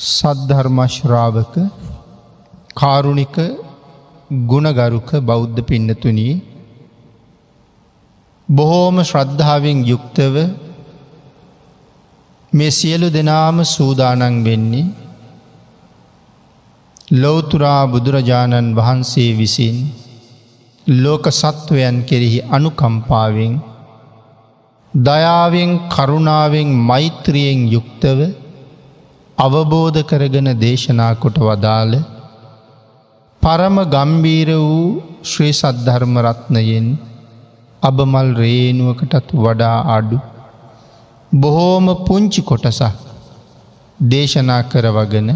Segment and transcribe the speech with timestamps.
[0.00, 1.54] සද්ධර්මශ්‍රාවක
[2.74, 3.36] කාරුණික
[4.46, 6.34] ගුණගරුක බෞද්ධ පින්නතුනී
[8.48, 10.34] බොහෝම ශ්‍රද්ධාවෙන් යුක්තව
[12.52, 14.88] මේ සියලු දෙනාම සූදානන් වෙන්නේ
[17.14, 19.76] ලෝතුරා බුදුරජාණන් වහන්සේ විසින්
[20.86, 23.54] ලෝක සත්වයන් කෙරෙහි අනුකම්පාවෙන්
[24.94, 28.20] දයාවෙන් කරුණාවෙන් මෛත්‍රියෙන් යුක්තව
[29.40, 31.94] අවබෝධ කරගෙන දේශනා කොට වදාළ
[33.42, 34.82] පරම ගම්බීර වූ
[35.24, 36.88] ශ්‍රී සද්ධර්මරත්නයෙන්
[37.82, 40.18] අබමල් රේනුවකටත් වඩා අඩු.
[41.32, 42.98] බොහෝම පුංචි කොටසක්
[43.98, 45.30] දේශනා කරවගෙන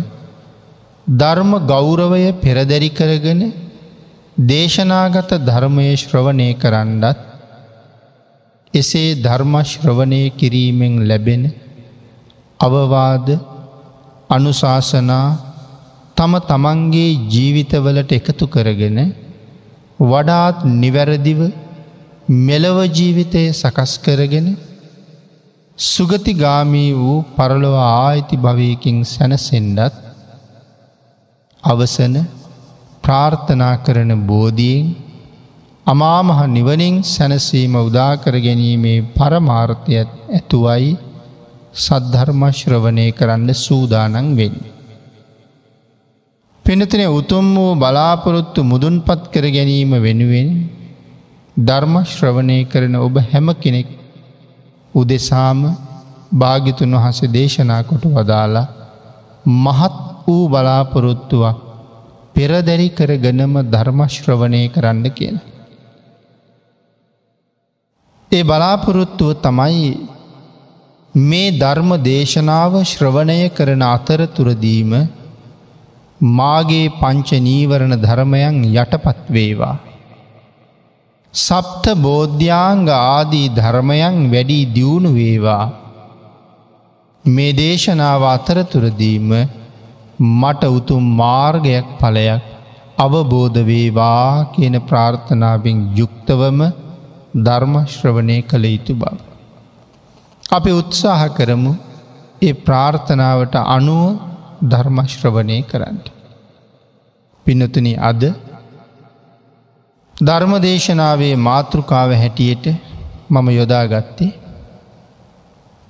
[1.06, 3.40] ධර්ම ගෞරවය පෙරදැරි කරගෙන
[4.36, 7.18] දේශනාගත ධර්මය ශ්‍රවණය කරන්නත්
[8.74, 11.42] එසේ ධර්මශ්‍රවණය කිරීමෙන් ලැබෙන
[12.60, 13.28] අවවාද
[14.30, 15.26] අනුශාසනා
[16.16, 18.98] තම තමන්ගේ ජීවිතවලට එකතු කරගෙන
[20.02, 21.40] වඩාත් නිවැරදිව
[22.42, 24.48] මෙලව ජීවිතය සකස් කරගෙන
[25.78, 29.94] සුගතිගාමී වූ පරලොව ආයිති භවයකින් සැනසෙන්ඩත්
[31.64, 32.14] අවසන
[33.04, 34.86] ප්‍රාර්ථනා කරන බෝධීෙන්
[35.86, 40.96] අමාමහ නිවනින් සැනසීම උදාකර ගැනීමේ පරමාර්ථයත් ඇතුවයි.
[41.74, 44.56] සද්ධර්මශ්‍රවනය කරන්න සූදානන් වෙන්න.
[46.64, 50.48] පෙනතින උතුම් වූ බලාපොරොත්තු මුදුන්පත් කර ගැනීම වෙනුවෙන්
[51.56, 53.88] ධර්මශ්‍රවනය කරන ඔබ හැම කෙනෙක්
[54.94, 55.60] උදෙසාම
[56.32, 58.66] භාගිතුන් වහස දේශනා කොට වදාලා
[59.46, 61.58] මහත් වූ බලාපොරොත්තුවක්
[62.34, 65.36] පෙරදැරි කර ගනම ධර්මශ්‍රවනය කරන්න කියන.
[68.30, 70.13] ඒ බලාපොරොත්තුව තමයි
[71.14, 74.92] මේ ධර්ම දේශනාව ශ්‍රවණය කරන අතරතුරදීම
[76.20, 79.76] මාගේ පංච නීවරණ ධර්මයන් යටපත් වේවා.
[81.34, 85.72] සප්ත බෝධ්‍යාංග ආදී ධර්මයන් වැඩි දියුණු වේවා.
[87.24, 89.30] මේ දේශනාව අතරතුරදීම
[90.18, 92.42] මට උතුම් මාර්ගයක් පලයක්
[92.98, 96.58] අවබෝධ වේවා කියන ප්‍රාර්ථනාවෙන් යුක්තවම
[97.36, 99.33] ධර්මශ්‍රවනය කළ යුතු බව.
[100.50, 101.72] අපි උත්සාහ කරමු
[102.42, 104.02] ඒ ප්‍රාර්ථනාවට අනුව
[104.62, 105.98] ධර්මශ්‍රවනය කරන්න.
[107.46, 108.22] පිනතුන අද
[110.16, 112.66] ධර්මදේශනාවේ මාතෘකාව හැටියට
[113.30, 114.32] මම යොදාගත්තේ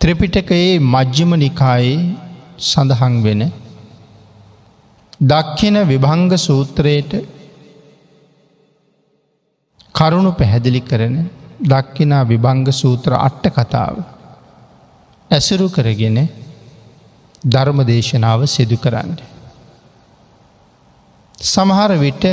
[0.00, 2.00] ත්‍රිපිටකයේ මජ්්‍යම නිකායේ
[2.60, 3.42] සඳහන් වෙන
[5.20, 7.12] දක්ෂින විභංග සූත්‍රයට
[9.94, 11.16] කරුණු පැහැදිලි කරන
[11.68, 13.96] දක්කිනා විභංග සූත්‍ර අට්ට කතාව
[15.30, 16.18] ඇසුරු කරගෙන
[17.44, 19.16] ධර්ම දේශනාව සිදු කරන්න.
[21.44, 22.24] සමහර විට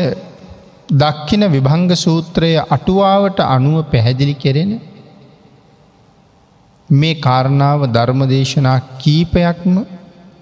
[0.93, 4.71] දක්කින විභංග සූත්‍රය අටුවාවට අනුව පැහැදිලි කෙරෙන
[6.89, 9.75] මේ කාරණාව ධර්මදේශනා කීපයක්ම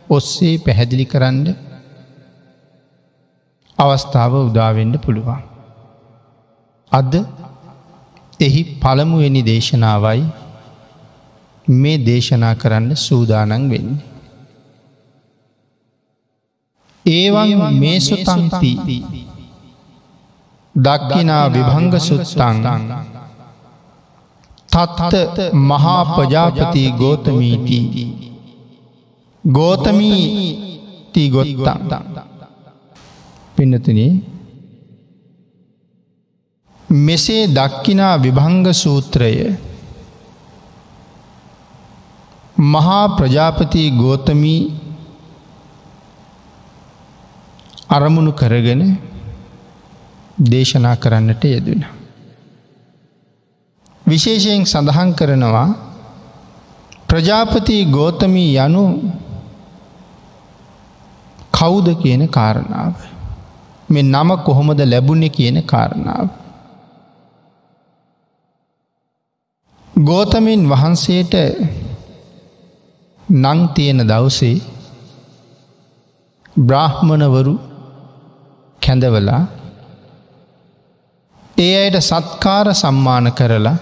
[0.10, 1.46] ඔස්සේ පැහැදිලි කරන්න
[3.80, 5.42] අවස්ථාව උදාවෙන්ඩ පුළුවන්.
[6.92, 7.14] අද
[8.40, 10.24] එහි පළමුවෙනි දේශනාවයි
[11.70, 14.04] මේ දේශනා කරන්න සූදානන් වෙන්නේ.
[17.06, 18.74] ඒවන් මේ සුතන්ති
[20.76, 22.66] දක්කිනා විභංග සුත්තං.
[24.70, 27.80] තත්ත මහා පජාපති ගෝතමීති
[29.44, 30.26] ගෝතමී
[31.14, 31.94] ති ගොත්තන්
[33.58, 34.00] පින්නතුන
[36.90, 39.34] මෙසේ දක්කිනා විභංග සූත්‍රය
[42.60, 44.62] මහා ප්‍රජාපති ගෝතමී
[47.90, 48.82] අරමුණු කරගෙන
[50.44, 51.86] දේශනා කරන්නට යෙදෙන.
[54.06, 55.70] විශේෂයෙන් සඳහන් කරනවා
[57.08, 58.84] ප්‍රජාපති ගෝතමී යනු
[61.54, 62.94] කවුද කියන කාරණාව.
[63.90, 66.28] මෙ නම කොහොමද ලැබුණෙ කියන කාරණාව.
[69.94, 71.34] ගෝතමින් වහන්සේට
[73.30, 74.58] නං තියෙන දවසේ
[76.60, 77.54] බ්‍රාහ්මණවරු
[78.82, 79.42] කැඳවලා
[81.58, 83.78] ඒ අයට සත්කාර සම්මාන කරලා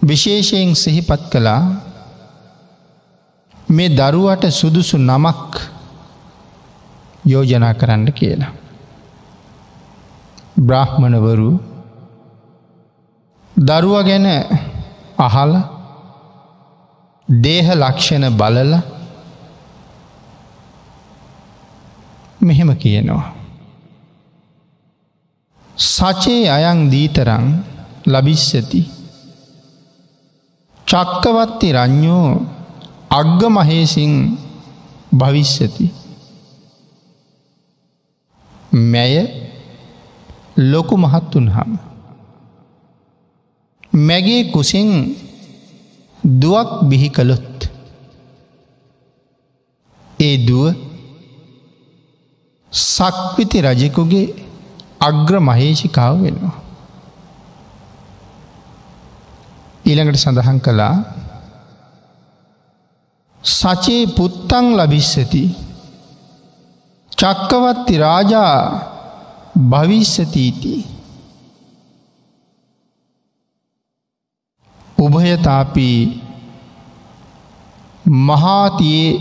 [0.00, 1.62] විශේෂයෙන් සිහිපත් කළා
[3.68, 5.52] මේ දරුවට සුදුසු නමක්
[7.24, 8.52] යෝජනා කරන්න කියලා.
[10.58, 11.50] බ්‍රාහ්මණවරු
[13.54, 14.26] දරුව ගැන
[15.18, 15.52] අහල
[17.28, 18.72] දේහ ලක්ෂණ බලල
[22.42, 23.34] මෙහෙම කියනවා.
[25.76, 27.46] සචේ අයං දීතරං
[28.06, 28.82] ලබිස්සති.
[30.86, 32.46] චක්කවත්ති රං්ඥෝ
[33.10, 34.38] අග්ග මහේසින්
[35.12, 35.90] භවිස්සති.
[38.72, 39.14] මැය
[40.56, 41.72] ලොකු මහත්තුන් හම.
[43.92, 45.16] මැගේ කුසින්
[46.26, 47.68] දුවක් බිහි කළොත්.
[50.18, 50.74] ඒ දුව
[52.72, 54.34] සක්විති රජෙකුගේ
[55.00, 56.56] අග්‍ර මහේෂිකාව වෙනවා.
[59.86, 60.94] ඊළඟට සඳහන් කළා
[63.44, 65.44] සචේ පුත්තං ලබිස්සති
[67.12, 68.56] චක්කවත්ති රාජා
[69.70, 70.95] භවිස්සතීති
[74.98, 76.00] උභයතාපී
[78.26, 79.20] මහාතියේ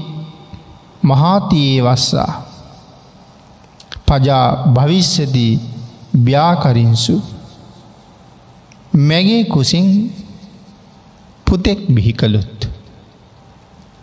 [1.04, 2.33] මහාතියේ වස්සා
[4.07, 5.54] පජා භවිස්සදී
[6.25, 7.16] ්‍යාකරින්සු
[9.00, 9.88] මැගේ කුසින්
[11.48, 12.57] පුතෙක් බිහි කළුත්.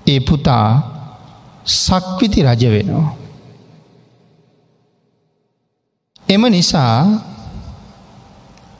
[0.06, 0.66] ඒ පුතා
[1.66, 3.08] සක්විති රජ වෙනවා.
[6.28, 6.96] එම නිසා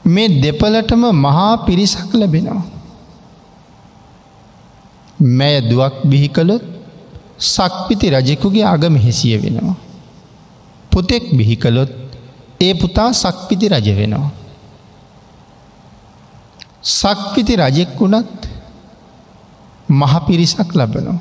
[0.05, 2.72] මේ දෙපලටම මහා පිරිසක් ලැබෙනවා.
[5.23, 6.63] මැය දුවක් බිහි කළොත්
[7.39, 9.75] සක්විති රජෙකුගේ අගම හෙසිය වෙනවා.
[10.91, 11.91] පුතෙක් බිහි කළොත්
[12.59, 14.31] ඒ පුතා සක්විති රජ වෙනවා.
[16.83, 18.39] සක්විති රජෙක් වුණත්
[19.89, 21.19] මහ පිරිසක් ලබනවා.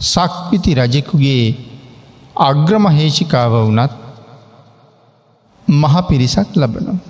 [0.00, 1.56] සක්විති රජෙකුගේ
[2.36, 3.92] අග්‍රමහේෂිකාව වනත්
[5.66, 7.00] මහ පිරිසක් ලබනවා.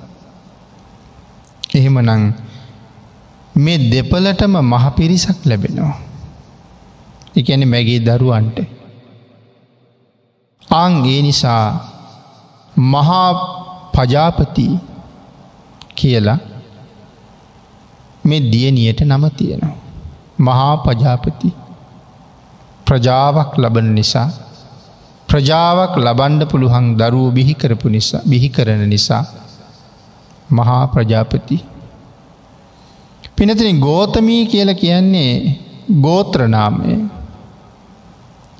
[1.74, 2.51] එහෙමනං
[3.54, 5.96] මේ දෙපලටම මහ පිරිසක් ලැබෙනවා.
[7.36, 8.58] එකැන මැගේ දරුවන්ට.
[10.70, 11.66] අං ඒ නිසා
[12.76, 13.30] මහා
[13.92, 14.66] පජාපති
[15.94, 16.38] කියලා
[18.24, 19.76] මේ දියනියට නම තියෙනවා.
[20.38, 21.52] මහා පජාපති
[22.86, 24.28] ප්‍රජාවක් ලබන නිසා
[25.28, 29.24] ප්‍රජාවක් ලබන්ඩ පුළුවන් දරුව බිහිකරපු නිසා බිහි කරන නිසා
[30.50, 31.71] මහා ප්‍රජාපති.
[33.42, 35.32] පිනතින ගෝතමී කියල කියන්නේ
[36.00, 36.90] ගෝත්‍රනාමය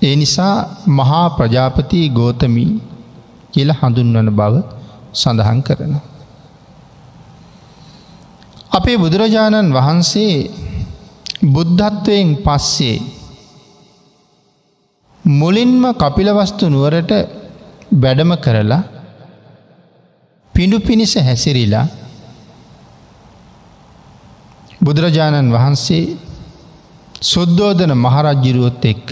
[0.02, 0.54] ඒ නිසා
[0.90, 2.70] මහා ප්‍රජාපති ගෝතමී
[3.52, 4.54] කියල හඳුන්වන බව
[5.14, 5.94] සඳහන් කරන.
[8.72, 10.34] අපේ බුදුරජාණන් වහන්සේ
[11.54, 12.98] බුද්ධත්වයෙන් පස්සේ
[15.24, 17.12] මුලින්ම කපිලවස්තු නුවරට
[18.02, 18.82] වැඩම කරලා
[20.54, 21.86] පිඩු පිණිස හැසිරිලා
[24.82, 26.04] බුදුරජාණන් වහන්සේ
[27.24, 29.08] සුද්දෝදන මහරජ්ජිරුවොත් එක්ක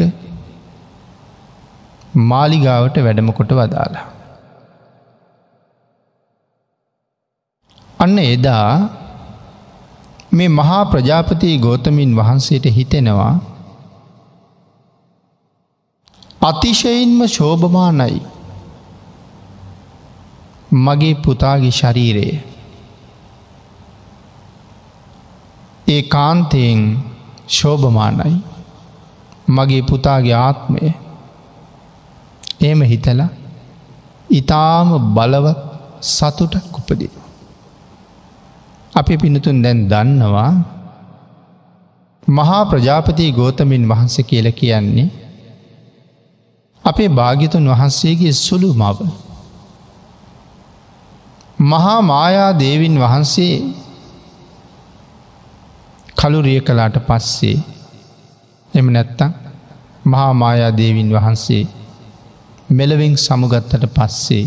[2.30, 4.06] මාලිගාවට වැඩමකොට වදාලා.
[7.98, 8.70] අන්න එදා
[10.32, 13.32] මේ මහා ප්‍රජාපති ගෝතමින් වහන්සේට හිතෙනවා
[16.42, 18.20] අතිශයින්ම ශෝභමානයි
[20.80, 22.36] මගේ පුතාගේ ශරීරයේ
[25.90, 26.80] ඒ කාන්තයෙන්
[27.48, 28.36] ශෝභමානයි
[29.48, 30.80] මගේ පුතාගේ ආත්මය
[32.60, 33.20] එහෙම හිතල
[34.30, 35.60] ඉතාම බලවත්
[36.08, 37.12] සතුටක් උපදී.
[38.92, 40.52] අපි පිනතුන් දැන් දන්නවා
[42.28, 45.08] මහා ප්‍රජාපති ගෝතමින් වහන්සේ කියල කියන්නේ
[46.84, 48.98] අපේ භාගිතුන් වහන්සේගේ සුළු මව.
[51.62, 53.54] මහා මායා දේවින් වහන්සේ
[56.20, 57.58] කළුරිය කලාට පස්සේ
[58.72, 59.30] එම නැත්තං
[60.04, 61.62] මහා මායා දේවින් වහන්සේ
[62.70, 64.44] මෙලවින් සමුගත්තට පස්සේ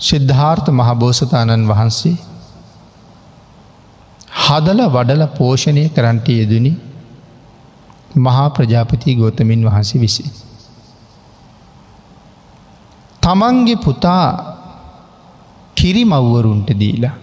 [0.00, 2.16] සිද්ධාර්ථ මහබෝසතාණන් වහන්සේ
[4.42, 6.72] හදල වඩල පෝෂණය කරන්ට යෙදනි
[8.18, 10.24] මහා ප්‍රජාපති ගෝතමින් වහන්සේ විසි.
[13.22, 14.28] තමන්ගේ පුතා
[15.78, 17.16] කිරිමව්වරුන්ට දීලා.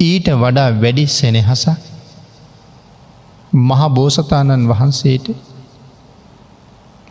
[0.00, 1.66] ඊට වඩා වැඩි සෙනෙහසක්
[3.64, 5.26] මහා බෝසතාණන් වහන්සේට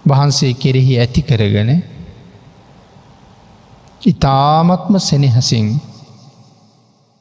[0.05, 1.71] වහන්සේ කෙරෙහි ඇති කරගන
[4.05, 5.67] ඉතාමත්ම සෙනෙහසින්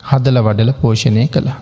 [0.01, 1.59] හදල වඩල පෝෂණය කළා.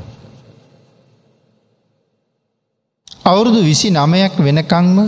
[3.25, 4.99] අවුරුදු විසි නමයක් වෙනකංම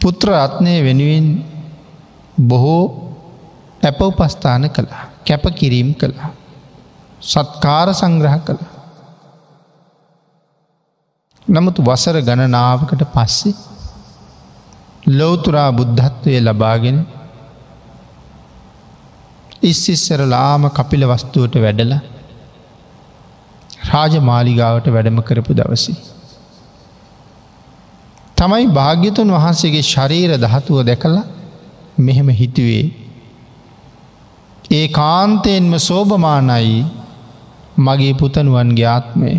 [0.00, 1.26] පුත්‍ර රත්නය වෙනුවෙන්
[2.42, 3.07] බොහෝ
[3.80, 6.30] ඇප උපස්ථාන කළා කැප කිරීම් කළා
[7.22, 8.74] සත්කාර සංග්‍රහ කළා
[11.46, 13.54] නමුත් වසර ගණනාවකට පස්සේ
[15.10, 16.98] ලෝතුරා බුද්ධත්වය ලබාගෙන
[19.62, 21.92] ඉස්සිස්සරලාම කපිල වස්තුවට වැඩල
[23.88, 25.94] රාජමාලිගාවට වැඩම කරපු දවසි.
[28.36, 31.24] තමයි භාග්‍යතුන් වහන්සේගේ ශරීර දහතුව දැකලා
[31.98, 32.84] මෙහෙම හිතුවේ.
[34.70, 36.78] ඒ කාන්තයෙන්ම සෝභමානයි
[37.78, 39.30] මගේ පුතනුවන්ගේ ආත්මය.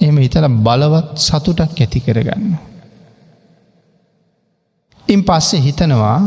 [0.00, 2.46] එම හිතල බලවත් සතුටක් ඇති කරගන්න.
[5.06, 6.18] ඉන් පස්සේ හිතනවා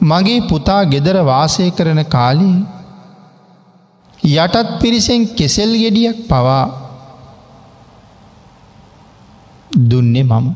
[0.00, 2.58] මගේ පුතා ගෙදර වාසය කරන කාලී
[4.36, 6.64] යටත් පිරිසෙන් කෙසෙල් ගෙඩියක් පවා
[9.82, 10.46] දුන්නේ මම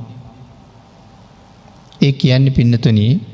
[2.00, 3.33] ඒ කියන්න පින්නතුනී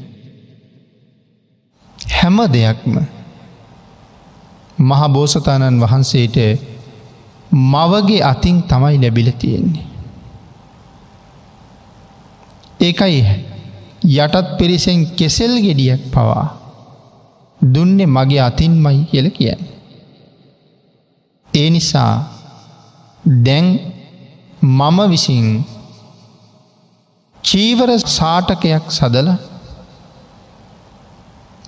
[2.20, 2.94] හැම දෙයක්ම
[4.80, 6.36] මහබෝසතාණන් වහන්සේට
[7.50, 9.86] මවගේ අතින් තමයි ලැබිල තියෙන්නේ.
[12.80, 13.20] ඒකයි
[14.16, 16.46] යටත් පිරිසෙන් කෙසෙල් ගෙඩියක් පවා
[17.60, 19.62] දුන්නේ මගේ අතින් මයි කියල කියන්න.
[21.52, 22.12] ඒ නිසා
[23.44, 23.66] දැන්
[24.62, 25.46] මම විසින්
[27.44, 29.28] චීවර සාටකයක් සදල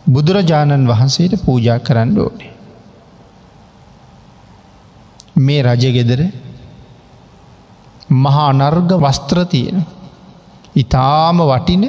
[0.07, 2.53] බුදුරජාණන් වහන්සේට පූජා කරන්න ඕනේ.
[5.37, 6.21] මේ රජගෙදර
[8.11, 9.79] මහා නර්ග වස්ත්‍ර තියෙන.
[10.75, 11.85] ඉතාම වටින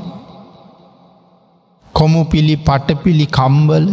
[1.93, 3.86] කොමු පිළි පටපිළි කම්බල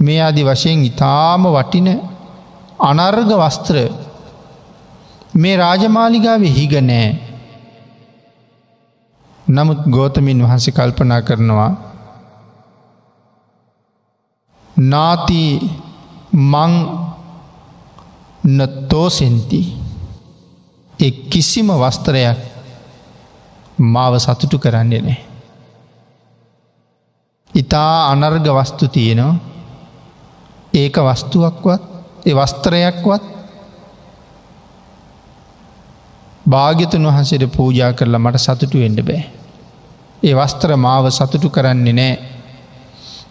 [0.00, 1.88] මේ අදි වශයෙන් ඉතාම වටින
[2.80, 3.76] අනර්ග වස්ත්‍ර
[5.34, 7.08] මේ රාජමාලිගාව හිග නෑ
[9.46, 11.93] නමුත් ගෝතමින් වහන්සේ කල්පනා කරනවා
[14.76, 15.70] නාති
[16.32, 16.72] මං
[18.46, 19.60] නතෝසෙන්ති
[20.98, 22.38] එ කිසිම වස්ත්‍රයක්
[23.78, 25.18] මාව සතුටු කරන්නේ නෑ.
[27.54, 29.34] ඉතා අනර්ග වස්තු තියෙනවා
[30.74, 31.82] ඒක වස්තුවක්වත්
[32.26, 33.24] ඒ වස්ත්‍රයක්වත්
[36.46, 39.22] භාග්‍යතුන් වහන්සේට පූජා කරලා මට සතුටු වෙන්ඩ බෑ.
[40.22, 42.33] ඒ වස්ත්‍ර මාව සතුටු කරන්නේ නෑ.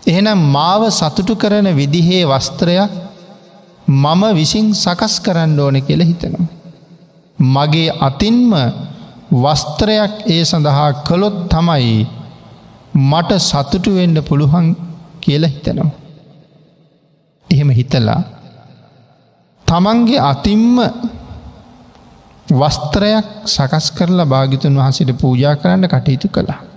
[0.08, 2.92] එහෙනම් මාව සතුටු කරන විදිහේ වස්ත්‍රයක්
[3.88, 6.48] මම විසින් සකස් කරන්න ඕන කියල හිතනවා.
[7.40, 8.52] මගේ අතින්ම
[9.34, 12.08] වස්ත්‍රයක් ඒ සඳහා කළොත් තමයි
[13.02, 14.68] මට සතුටු වෙන්න පුළුවන්
[15.22, 15.92] කියල හිතනවා.
[17.50, 18.22] එහෙම හිතලා
[19.66, 20.78] තමන්ගේ අතිම්ම
[22.52, 26.73] වස්ත්‍රයක් සකස් කරලා භාගිතුන් වහසිට පූජා කරන්න කටයුතු කළා.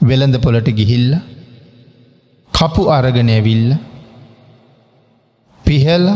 [0.00, 1.12] වෙළඳ පොලට ගිහිල්ල
[2.52, 3.70] කපු අරගෙන ඇවිල්ල
[5.64, 6.06] පිහල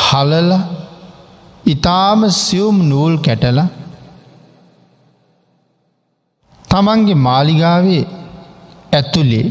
[0.00, 0.50] හලල
[1.66, 3.60] ඉතාම සියුම් නූල් කැටල
[6.64, 8.02] තමන්ගේ මාලිගාවේ
[8.92, 9.46] ඇතුලේ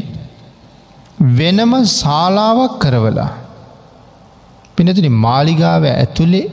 [1.38, 3.30] වෙනම ශාලාවක් කරවලා
[4.76, 6.52] පිනතිනි මාලිගාව ඇතුළේ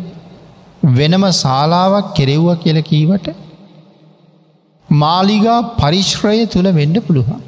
[0.98, 3.28] වෙනම ශාලාවක් කෙරෙව්ව කියල කීවට
[4.90, 7.42] මාලිගා පරිශ්‍රය තුළ වෙන්ඩ පුළුවන්.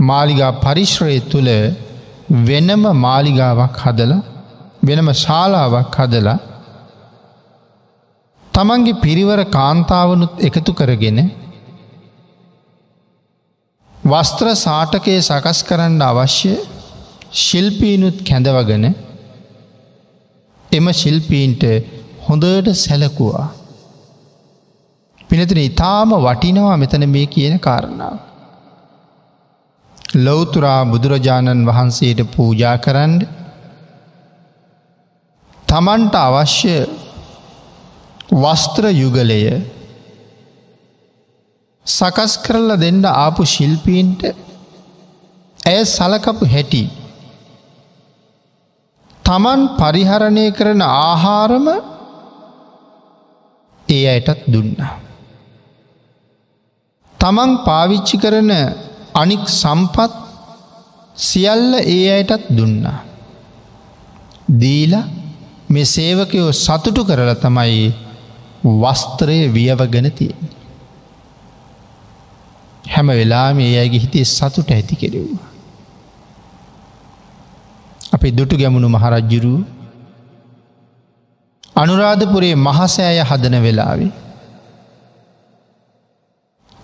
[0.00, 1.50] මාලිගා පරිශ්‍රය තුළ
[2.48, 4.22] වෙනම මාලිගාවක් හදලා
[4.82, 6.38] වෙනම ශාලාවක් හදලා
[8.52, 11.18] තමන්ගේ පිරිවර කාන්තාවනුත් එකතු කරගෙන
[14.04, 16.52] වස්ත්‍ර සාටකය සකස් කරන්න අවශ්‍ය
[17.34, 18.84] ශිල්පීනුත් කැඳවගෙන
[20.70, 21.62] එම ශිල්පීන්ට
[22.26, 23.55] හොඳට සැලකුවා.
[25.30, 28.16] පිනතින ඉතාම වටිනවා මෙතන මේ කියන කාරණාව.
[30.16, 33.14] ලොවතුරා බුදුරජාණන් වහන්සේට පූජා කරන්න
[35.66, 36.76] තමන්ට අවශ්‍ය
[38.34, 39.40] වස්ත්‍ර යුගලය
[41.86, 44.22] සකස් කරලා දෙන්න ආපු ශිල්පීන්ට
[45.60, 46.84] ඇය සලකපු හැටි
[49.24, 51.66] තමන් පරිහරණය කරන ආහාරම
[53.88, 55.05] ඒ අයටත් දුන්නා.
[57.26, 58.50] තමන් පාවිච්චි කරන
[59.14, 60.12] අනික් සම්පත්
[61.18, 62.98] සියල්ල ඒ අයටත් දුන්නා.
[64.52, 64.92] දීල
[65.68, 67.86] මේ සේවකයෝ සතුටු කරල තමයි
[68.82, 70.50] වස්ත්‍රය වියවගෙන තියෙන.
[72.84, 75.48] හැම වෙලා මේ අයගේ හිතේ සතුට ඇති කෙරෙව්වා.
[78.12, 79.54] අපි දුටු ගැමුණු මහරජ්ජුරු
[81.76, 84.12] අනුරාධපුරේ මහසෑය හදන වෙලාවේ.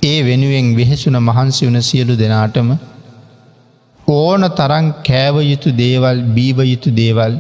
[0.03, 2.71] ඒ වෙනුවෙන් වෙහෙසුන මහන්සි වන සියලු දෙනාටම
[4.15, 7.35] ඕන තරන් කෑව යුතු දේවල් බීව යුතු දේවල්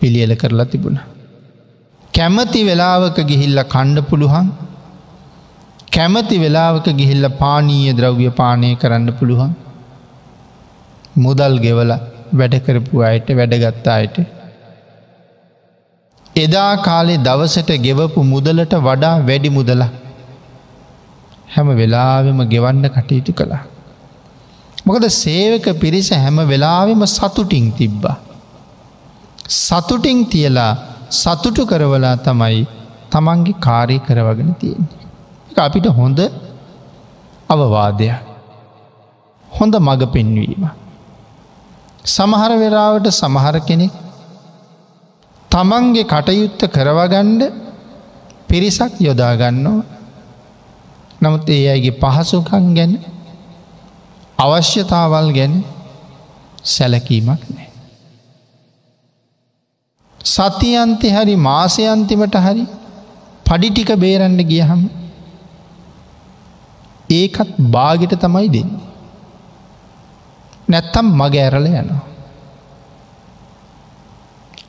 [0.00, 0.98] පිළියල කරලා තිබුණ.
[2.14, 4.48] කැමති වෙලාවක ගිහිල්ල කණ්ඩ පුළුවන්
[5.92, 9.52] කැමති වෙලාවක ගිහිල්ල පානීය ද්‍රව්‍ය පානය කරන්න පුළුවන්
[11.16, 11.92] මුදල් ගෙවල
[12.32, 14.18] වැඩ කරපු අයට වැඩගත්තා අයට
[16.36, 19.82] එදා කාලේ දවසට ගෙවපු මුදලට වඩා වැඩි මුදල
[21.48, 23.64] හැම වෙලාවෙම ගෙවන්න කටයුතු කළා.
[24.86, 28.16] මොකද සේවක පිරිස හැම වෙලාවෙම සතුටින් තිබ්බා.
[29.58, 30.72] සතුටින් තියලා
[31.12, 32.66] සතුටු කරවලා තමයි
[33.10, 34.84] තමන්ගේ කාරය කරවගෙන තියෙන.
[35.58, 36.18] අපිට හොඳ
[37.48, 38.16] අවවාදයක්.
[39.48, 40.64] හොඳ මඟ පෙන්වීම.
[42.06, 43.94] සමහර වෙලාවට සමහර කෙනෙක්
[45.50, 47.42] තමන්ගේ කටයුත්ත කරවගණ්ඩ
[48.48, 49.97] පිරිසක් යොදාගන්නවා
[51.20, 52.92] නමුත් ඒ අයිගේ පහසුකන් ගැන
[54.38, 55.54] අවශ්‍යතාවල් ගැන
[56.64, 57.68] සැලකීමක් නෑ.
[60.20, 62.64] සතියන්ති හරි මාසයන්තිමට හරි
[63.46, 64.82] පඩිටික බේරන්න ගියහම
[67.10, 68.84] ඒකත් බාගිට තමයි දෙන්නේ.
[70.68, 72.02] නැත්තම් මග ඇරල යනවා.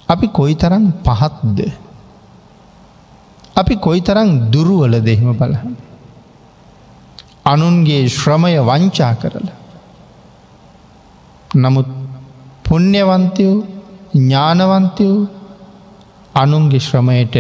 [0.10, 1.60] අපි කොයි තරම් පහත්ද.
[3.56, 5.89] අපි කොයි තරම් දුරුවල දෙහෙම බලහම.
[7.52, 9.58] අනුන්ගේ ශ්‍රමය වංචා කරලා.
[11.56, 11.90] නමුත්
[12.66, 13.56] පුුණ්‍යවන්තයෝ
[14.16, 15.18] ඥානවන්තයෝ
[16.36, 17.36] අනුන්ගේ ශ්‍රමයට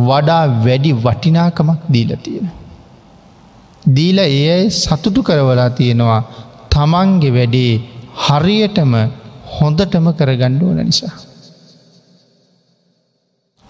[0.00, 2.48] වඩා වැඩි වටිනාකමක් දීල තියෙන.
[3.86, 6.22] දීල ඒ සතුටු කරවලා තියෙනවා
[6.70, 7.72] තමන්ගේ වැඩේ
[8.24, 8.92] හරියටම
[9.56, 11.14] හොඳටම කරගණ්ඩුවන නිසා.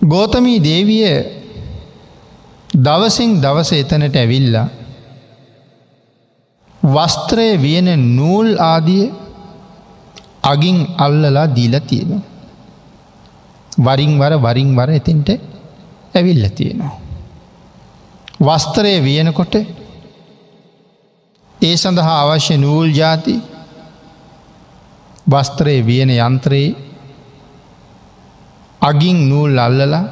[0.00, 1.06] ගෝතමී දේවිය
[2.78, 4.66] දවසින් දවස එතනට ඇවිල්ලා
[6.84, 9.12] වස්ත්‍රය වියන නූල් ආදිය
[10.42, 12.22] අගින් අල්ලලා දීල තියෙනවා.
[13.76, 15.28] වරින් වර වරින් වර එතින්ට
[16.14, 16.94] ඇවිල්ල තියෙනවා.
[18.40, 19.54] වස්ත්‍රය වියනකොට
[21.58, 23.34] ඒ සඳහා අවශ්‍ය නූල් ජාති
[25.26, 26.76] වස්ත්‍රය වියන යන්ත්‍රයේ
[28.80, 30.04] අගින් නූල් අල්ලලා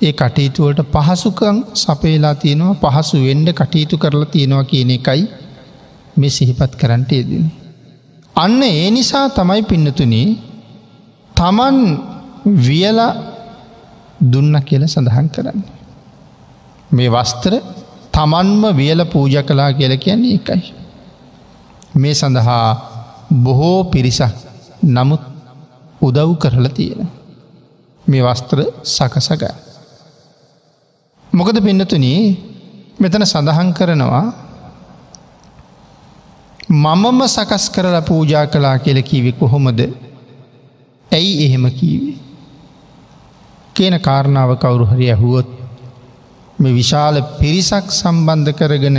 [0.00, 5.22] ඒ කටයුතුවලට පහසුකං සපේලා තියෙනවා පහසු වෙන්ඩ කටයුතු කරලා තියෙනවා කියන එකයි
[6.16, 7.44] මෙ සිහිපත් කරන්නට යෙදෙන.
[8.36, 10.28] අන්න ඒ නිසා තමයි පින්නතුනී
[11.34, 11.78] තමන්
[12.58, 13.00] වියල
[14.22, 15.60] දුන්න කියල සඳහන් කරන්න.
[16.90, 17.54] මේ වස්තර
[18.12, 20.62] තමන්ම වියල පූජ කලා කියල කියන්නේ එකයි.
[21.94, 22.66] මේ සඳහා
[23.38, 24.36] බොහෝ පිරිසක්
[24.88, 25.22] නමුත්
[26.00, 27.08] උදව් කරලා තියෙන.
[28.06, 29.44] මේ වස්ත්‍ර සකසග.
[31.32, 32.22] මොකද පින්නතුනී
[33.00, 34.22] මෙතන සඳහන් කරනවා
[36.68, 39.80] මමම සකස් කරලා පූජා කලා කියල කීවෙ කොහොමද
[41.10, 42.16] ඇයි එහෙම කීවේ.
[43.76, 45.48] කියන කාරණාව කවුරු හරි ඇහුවොත්
[46.58, 48.98] මේ විශාල පිරිසක් සම්බන්ධ කරගෙන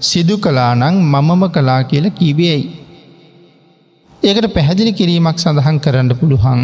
[0.00, 2.64] සිදු කලා නං මමම කලා කියල කීවේයි.
[4.22, 6.62] ඒකට පැහැදිලි කිරීමක් සඳහන් කරන්න පුළුවන්.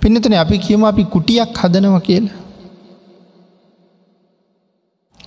[0.00, 2.43] පිනතන අපි කියම අපි කුටියක් හදනව කියලා.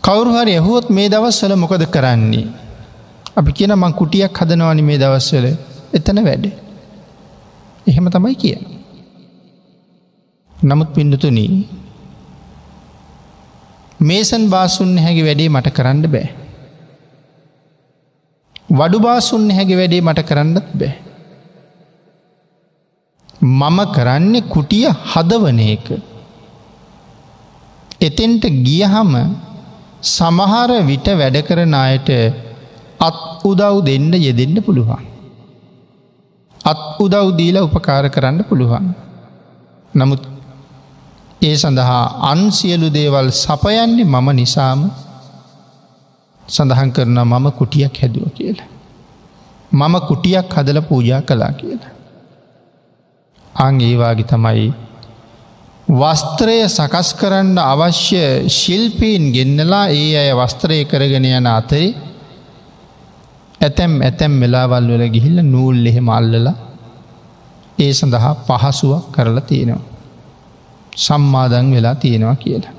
[0.07, 2.47] කවුරුහරි ඇහුවොත් මේ දවස්වල මොකද කරන්නේ.
[3.35, 5.45] අපි කියන මං කුටියක් හදනවානි මේ දවස්වල
[5.93, 6.45] එතන වැඩ.
[7.87, 8.57] එහෙම තමයි කිය.
[10.55, 11.51] නමුත් පිඩතුනී
[14.01, 16.27] මේසන් බාසුන් හැකි වැඩේ මට කරන්න බෑ.
[18.71, 20.93] වඩු බාසුන් හැකි වැඩේ මට කරන්නත් බෑ.
[23.41, 25.87] මම කරන්නේ කුටිය හදවන එක.
[28.01, 29.13] එතෙන්ට ගියහම
[30.01, 32.09] සමහර විට වැඩ කරන අයට
[32.99, 35.03] අත් උදව් දෙන්න යෙදෙන්න්න පුළුවන්.
[36.61, 38.93] අත් උදව් දීල උපකාර කරන්න පුළුවන්.
[39.93, 40.23] නමුත්
[41.41, 44.89] ඒ සඳහා අන් සියලු දේවල් සපයන්නේ මම නිසාම
[46.43, 48.69] සඳහන් කරන මම කුටියක් හැදුව කියලා.
[49.71, 51.93] මම කුටියක් හදල පූජා කලා කියලා.
[53.55, 54.86] අං ඒවාගේ තමයි
[55.87, 61.95] වස්ත්‍රය සකස් කරන්න අවශ්‍ය ශිල්පීන් ගෙන්නලා ඒ අය වස්ත්‍රය කරගෙන යන අතරේ
[63.61, 66.55] ඇතැම් ඇතැම් වෙලාවල් වල ගිහිල්ල නූල් එහෙම අල්ලලා
[67.79, 69.85] ඒ සඳහා පහසුවක් කරලා තියෙනවා.
[70.97, 72.73] සම්මාදන් වෙලා තියෙනවා කියලා.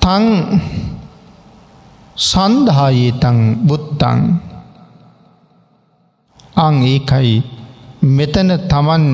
[0.00, 0.24] තං
[2.16, 4.20] සන්ධායේ තං බුත්තං
[6.56, 7.36] අං ඒකයි
[8.02, 9.04] මෙතන තමන්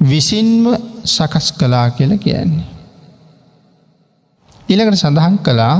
[0.00, 0.64] විසින්ම
[1.06, 2.66] සකස් කලා කියල කියන්නේ.
[4.68, 5.76] ඉළඟට සඳහන් කළා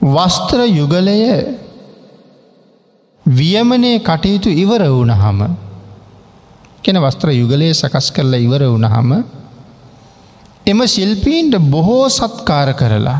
[0.00, 1.20] වස්ත්‍ර යුගලය
[3.26, 5.40] වියමනය කටයුතු ඉවර වුණ හම
[6.82, 9.10] කෙන වස්ත්‍ර යුගලයේ සකස් කරලා ඉවර වුණ හම
[10.66, 13.18] එම ශිල්පීන්ට බොහෝ සත්කාර කරලා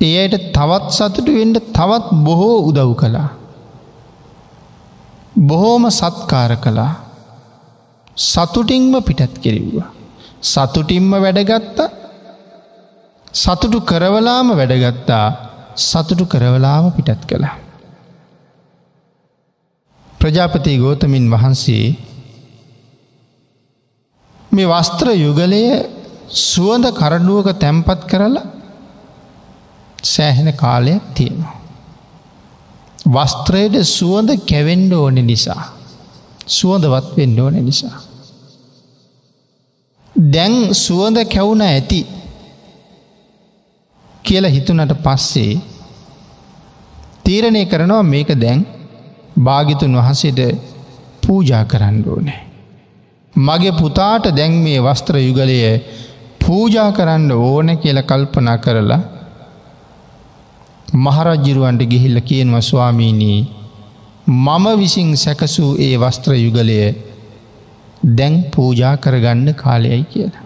[0.00, 3.39] එයට තවත් සතුටු වෙන්ඩ තවත් බොහෝ උදව් කළා.
[5.34, 6.92] බොහෝම සත්කාර කළා
[8.16, 9.88] සතුටින්ම පිටත් කෙරෙව්වා.
[10.42, 11.78] සතුටින්ම වැඩගත්ත
[13.34, 15.26] සතුටු කරවලාම වැඩගත්තා
[15.76, 17.56] සතුටු කරවලාම පිටත් කළා.
[20.20, 21.86] ප්‍රජාපති ගෝතමින් වහන්සේ
[24.52, 25.64] මේ වස්ත්‍ර යුගලය
[26.42, 28.46] සුවඳ කරඩුවක තැම්පත් කරලා
[30.02, 31.59] සෑහෙන කාලයක් තියෙනවා.
[33.06, 35.62] වස්ත්‍රයට සුවඳ කැවෙන්ඩ ඕන නිසා.
[36.48, 37.96] සුවඳවත් වෙන්න ඕන නිසා.
[40.16, 42.00] දැන් සුවඳ කැවුණ ඇති
[44.24, 45.60] කියලා හිතුනට පස්සේ
[47.24, 48.66] තීරණය කරනවා මේක දැන්
[49.38, 50.40] භාගිතුන් වහසට
[51.26, 52.40] පූජා කරන්න ඕනෑ.
[53.34, 55.58] මගේ පුතාට දැන් මේ වස්ත්‍ර යුගලය
[56.40, 59.00] පූජා කරන්න ඕන කියල කල්පනා කරලා
[60.94, 63.40] මහරජ්ජිරුවන්ට ගිහිල්ල කියන්ව ස්වාමීනී
[64.26, 66.94] මම විසින් සැකසූ ඒ වස්ත්‍ර යුගලය
[68.16, 70.44] දැන් පූජා කරගන්න කාලයයි කියලා.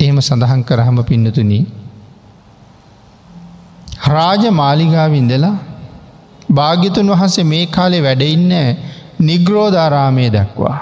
[0.00, 1.64] එහෙම සඳහන් කරහම පින්නතුනී
[4.08, 5.56] රාජ මාලිගාවින්දලා
[6.52, 8.52] භාග්‍යතුන් වහන්සේ මේ කාලේ වැඩඉන්න
[9.20, 10.78] නිග්‍රෝධාරාමය දක්වා.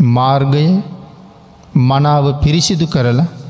[0.00, 0.66] මාර්ගය
[1.74, 3.43] මනාව පිරිසිදු කරලා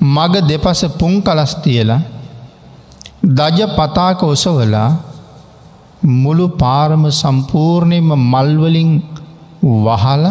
[0.00, 2.00] මග දෙපස පුන් කලස් තියලා
[3.24, 4.90] දජ පතාක ඔසවලා
[6.04, 8.92] මුළු පාරම සම්පූර්ණයම මල්වලින්
[9.62, 10.24] වහල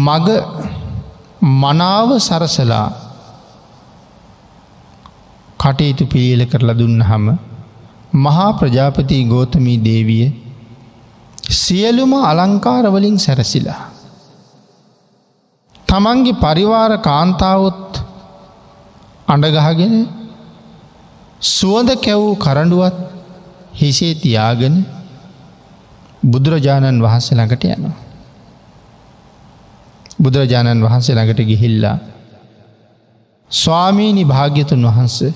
[0.00, 0.28] මග
[1.54, 2.88] මනාව සරසලා
[5.60, 7.26] කටයුතු පිළියල කරලා දුන්න හම
[8.16, 10.26] මහා ප්‍රජාපති ගෝතමී දේවිය
[11.52, 13.91] සියලුම අලංකාරවලින් සැරසිලා.
[15.92, 18.00] තමන්ගේ පරිවාර කාන්තාවොත්
[19.28, 19.94] අඩගහගෙන
[21.40, 22.96] සුවඳ කැවූ කරඩුවත්
[23.74, 24.76] හිසේ තියාගෙන
[26.22, 27.96] බුදුරජාණන් වහන්සේ ළඟට යනවා.
[30.20, 31.96] බුදුරජාණන් වහන්සේ ළඟට ගිහිල්ලා
[33.50, 35.32] ස්වාමීණි භාග්‍යතුන් වහන්සේ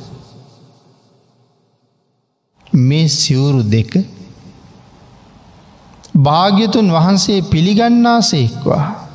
[2.83, 3.93] මේ සිවුරු දෙක
[6.19, 9.06] භාග්‍යතුන් වහන්සේ පිළිගන්නා සේක්වා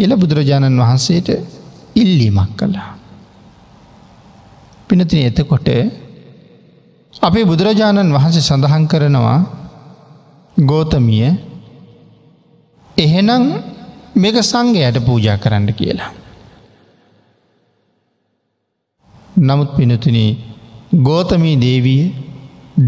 [0.00, 1.28] කියල බුදුරජාණන් වහන්සේට
[1.94, 2.90] ඉල්ලීමක් කළා.
[4.88, 5.68] පිනතින එතකොට
[7.22, 9.38] අපේ බුදුරජාණන් වහන්සේ සඳහන් කරනවා
[10.56, 11.28] ගෝතමිය
[12.96, 13.44] එහෙනම්
[14.14, 16.10] මේක සංගයට පූජා කරන්න කියලා.
[19.40, 20.30] නමුත් පිනතුනී
[21.00, 22.02] ගෝතමී දේවිය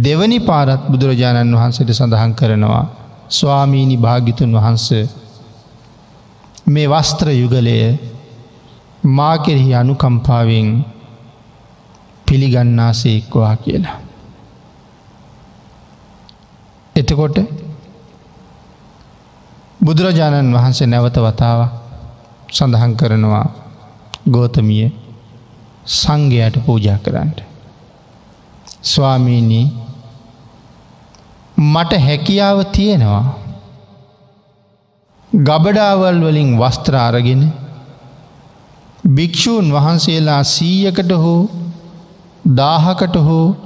[0.01, 2.85] දෙවනි පාරත් බුදුරජාණන් වහන්සට සඳහන් කරනවා
[3.31, 4.88] ස්වාමීණි භාගිතුන් වහන්ස
[6.66, 7.98] මේ වස්ත්‍ර යුගලය
[9.05, 10.85] මා කෙරෙහි අනුකම්පාවෙන්
[12.27, 13.98] පිළිගන්නාසේක්වා කියලා.
[16.96, 17.37] එතකොට
[19.81, 21.61] බුදුරජාණන් වහන්සේ නැවත වතාව
[22.53, 23.46] සඳහන් කරනවා
[24.31, 24.87] ගෝතමිය
[25.87, 27.38] සංඝයට පූජා කරන්නට.
[28.83, 29.66] ස්වාමීණී
[31.57, 33.41] මට හැකියාව තියෙනවා.
[35.33, 37.42] ගබඩාවල් වලින් වස්ත්‍ර අරගෙන
[39.09, 41.51] භික්‍ෂූන් වහන්සේලා සීයකට හෝ
[42.57, 43.57] දාහකට හෝ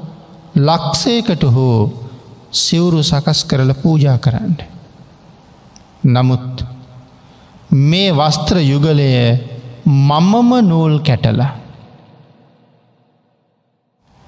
[0.56, 2.06] ලක්සේකට හෝ
[2.52, 4.56] සිවුරු සකස් කරල පූජා කරන්න.
[6.06, 6.64] නමුත්
[7.70, 9.10] මේ වස්ත්‍ර යුගලය
[9.84, 11.52] මමම නූල් කැටලා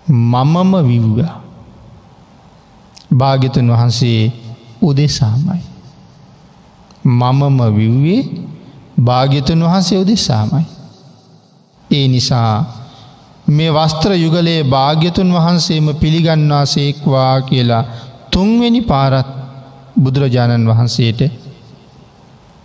[0.07, 1.19] මමම විව්ග
[3.13, 4.33] භාග්‍යතුන් වහන්සේ
[4.83, 5.78] උදෙසාමයි.
[7.11, 8.23] මමම විව්වේ
[9.01, 10.67] භාග්‍යතුන් වහන්සේ උදෙසාමයි.
[11.91, 12.53] ඒ නිසා
[13.49, 17.85] මේ වස්ත්‍ර යුගලයේ භාග්‍යතුන් වහන්සේම පිළිගන්නා සේක්වා කියලා
[18.31, 19.29] තුන්වෙනි පාරත්
[20.03, 21.21] බුදුරජාණන් වහන්සේට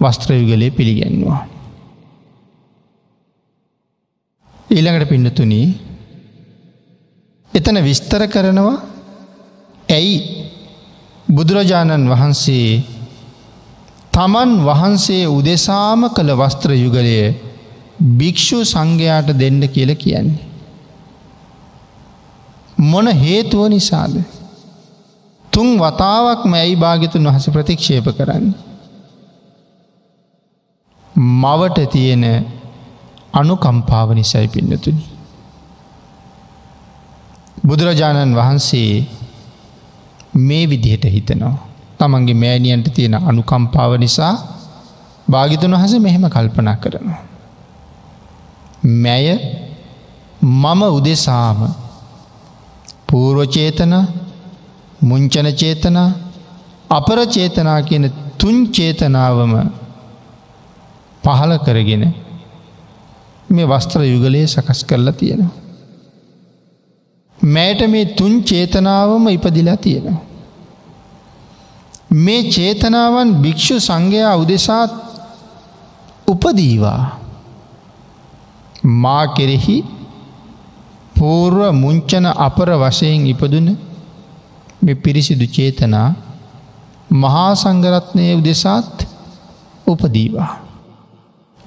[0.02, 1.42] වස්ත්‍රයුගලේ පිළිගැන්වා.
[4.70, 5.68] ඊළඟට පිඩතුනී
[7.54, 8.76] එතන විස්තර කරනවා
[9.90, 10.18] ඇයි
[11.28, 12.70] බුදුරජාණන් වහන්සේ
[14.14, 17.16] තමන් වහන්සේ උදෙසාම කළ වස්ත්‍ර යුගලය
[18.18, 20.44] භික්‍ෂු සංඝයාට දෙන්න කියල කියන්නේ.
[22.84, 24.14] මොන හේතුව නිසාද.
[25.46, 28.46] තුන් වතාවක් මැයි භාගිතුන් වහස ප්‍රතික්ෂේප කරන්න.
[31.42, 32.24] මවට තියෙන
[33.34, 35.04] අනුකම්පාව නිසයි පින්නතුනි.
[37.66, 38.92] බුදුරජාණන් වහන්සේ
[40.40, 41.73] මේ විදිහට හිතනවා.
[42.04, 44.34] තමන්ගේ මෑණියන්ට තියෙන අනුකම්පාව නිසා
[45.28, 47.22] භාගිතුන් වහස මෙහෙම කල්පනා කරනවා.
[49.04, 49.28] මැය
[50.42, 51.60] මම උදෙසාම
[53.08, 53.94] පූර්වචේතන
[55.02, 56.10] මුංචන චේතනා
[56.90, 58.06] අපරචේතනා කියන
[58.38, 59.54] තුන් චේතනාවම
[61.24, 62.04] පහල කරගෙන
[63.50, 65.56] මේ වස්ත්‍ර යුගලයේ සකස් කරලා තියෙනවා.
[67.40, 70.33] මෑට මේ තුන් චේතනාවම ඉපදිලා තියෙනවා.
[72.14, 74.92] මේ චේතනාවන් භික්‍ෂු සංඝයා උදෙසාත්
[76.28, 77.20] උපදීවා
[78.84, 79.78] මා කෙරෙහි
[81.16, 83.68] පූර්ව මුංචන අපර වශයෙන් ඉපදුන
[84.84, 86.10] මෙ පිරිසිදු චේතනා
[87.12, 89.08] මහා සංගරත්නය උදෙසාත්
[89.88, 90.52] උපදීවා.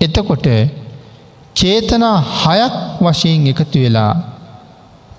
[0.00, 0.46] එතකොට
[1.54, 4.12] චේතනා හයක් වශයෙන් එකතු වෙලා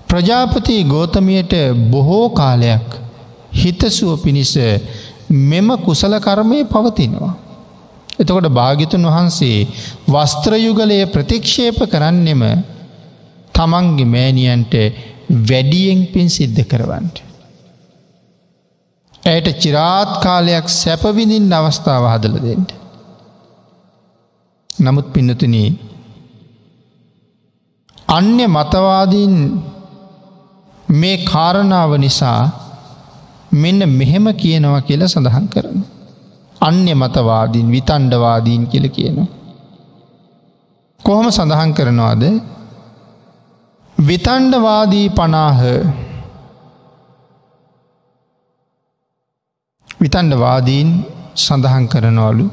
[0.08, 1.52] ප්‍රජාපති ගෝතමයට
[1.90, 2.88] බොහෝ කාලයක්
[3.52, 4.54] හිතසුව පිණිස
[5.30, 7.34] මෙම කුසල කර්මය පවතිනවා.
[8.18, 9.68] එතකොට භාගිතුන් වහන්සේ
[10.06, 12.42] වස්ත්‍රයුගලය ප්‍රතික්ෂේප කරන්නෙම
[13.54, 14.74] තමන්ගේ මෑණියන්ට
[15.48, 17.16] වැඩියෙන් පින් සිද්ධ කරවන්ට.
[19.22, 22.70] ඇයට චිරාත් කාලයක් සැපවිඳින් අවස්ථාව හදල දෙෙන්ට.
[24.78, 25.70] නමුත් පින්නතුනී
[28.08, 29.34] අන්‍ය මතවාදීන්
[30.88, 32.42] මේ කාරණාව නිසා
[33.52, 35.78] මෙන්න මෙහෙම කියනවා කියල සඳහන් කරන.
[36.60, 39.28] අන්‍ය මතවාදීන් විතන්ඩවාදීන් කියල කියනවා.
[41.00, 42.22] කොහොම සඳහන් කරනවාද
[43.96, 45.60] විතන්ඩවාදී පනාහ
[50.00, 50.88] විතන්ඩවාදීන්
[51.36, 52.46] සඳහන් කරනවලු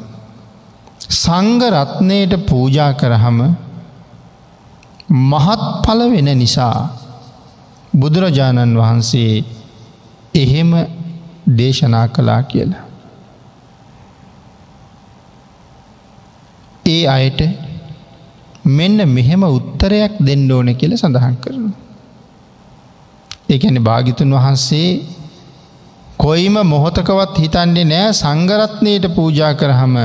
[1.15, 3.39] සංගරත්නයට පූජා කරහම
[5.09, 6.79] මහත් පල වෙන නිසා
[7.93, 9.33] බුදුරජාණන් වහන්සේ
[10.35, 10.71] එහෙම
[11.57, 12.83] දේශනා කලා කියලා.
[16.85, 17.41] ඒ අයට
[18.69, 21.65] මෙන්න මෙහෙම උත්තරයක් දෙන්න ඕන කියල සඳහන් කරන.
[23.49, 24.89] ඒඇන භාගිතුන් වහන්සේ
[26.17, 29.95] කොයිම මොහොතකවත් හිතන්නේ නෑ සංගරත්නයට පූජා කරහම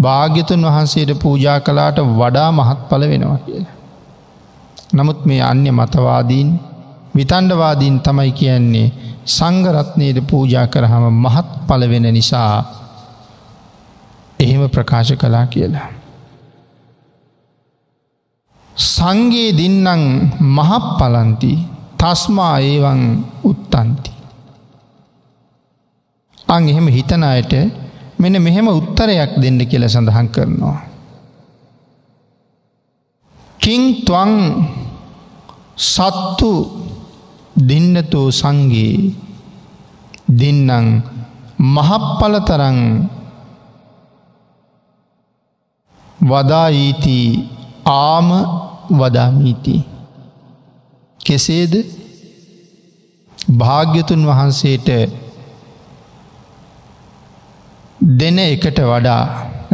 [0.00, 3.74] භාග්‍යතුන් වහන්සේට පූජා කලාට වඩා මහත් පල වෙනවා කියලා.
[4.94, 6.50] නමුත් මේ අන්‍ය මතවාදීන්
[7.14, 8.92] විතන්ඩවාදීන් තමයි කියන්නේ
[9.26, 12.54] සංගරත්නයට පූජා කරහම මහත් පල වෙන නිසා
[14.40, 15.88] එහෙම ප්‍රකාශ කලා කියලා.
[18.76, 20.02] සංගේ දින්නං
[20.56, 21.52] මහප් පලන්ති
[21.96, 23.02] තස්මා ඒවන්
[23.44, 24.12] උත්තන්ති.
[26.48, 27.52] අං එහෙම හිතන අයට
[28.18, 30.78] මෙන මෙහෙම උත්තරයක් දෙන්න කියල සඳහන් කරනවා.
[33.58, 34.32] කින් තුවං
[35.76, 36.83] සත්තු
[37.56, 39.14] දෙන්නතෝ සංගේ
[40.30, 40.86] දෙන්නං
[41.74, 42.78] මහප්පලතරං
[46.20, 47.18] වදාඊති
[47.86, 48.28] ආම
[48.92, 49.76] වදාමීති.
[51.20, 51.74] කෙසේද
[53.54, 54.88] භාග්‍යතුන් වහන්සේට
[58.00, 59.22] දෙන එකට වඩා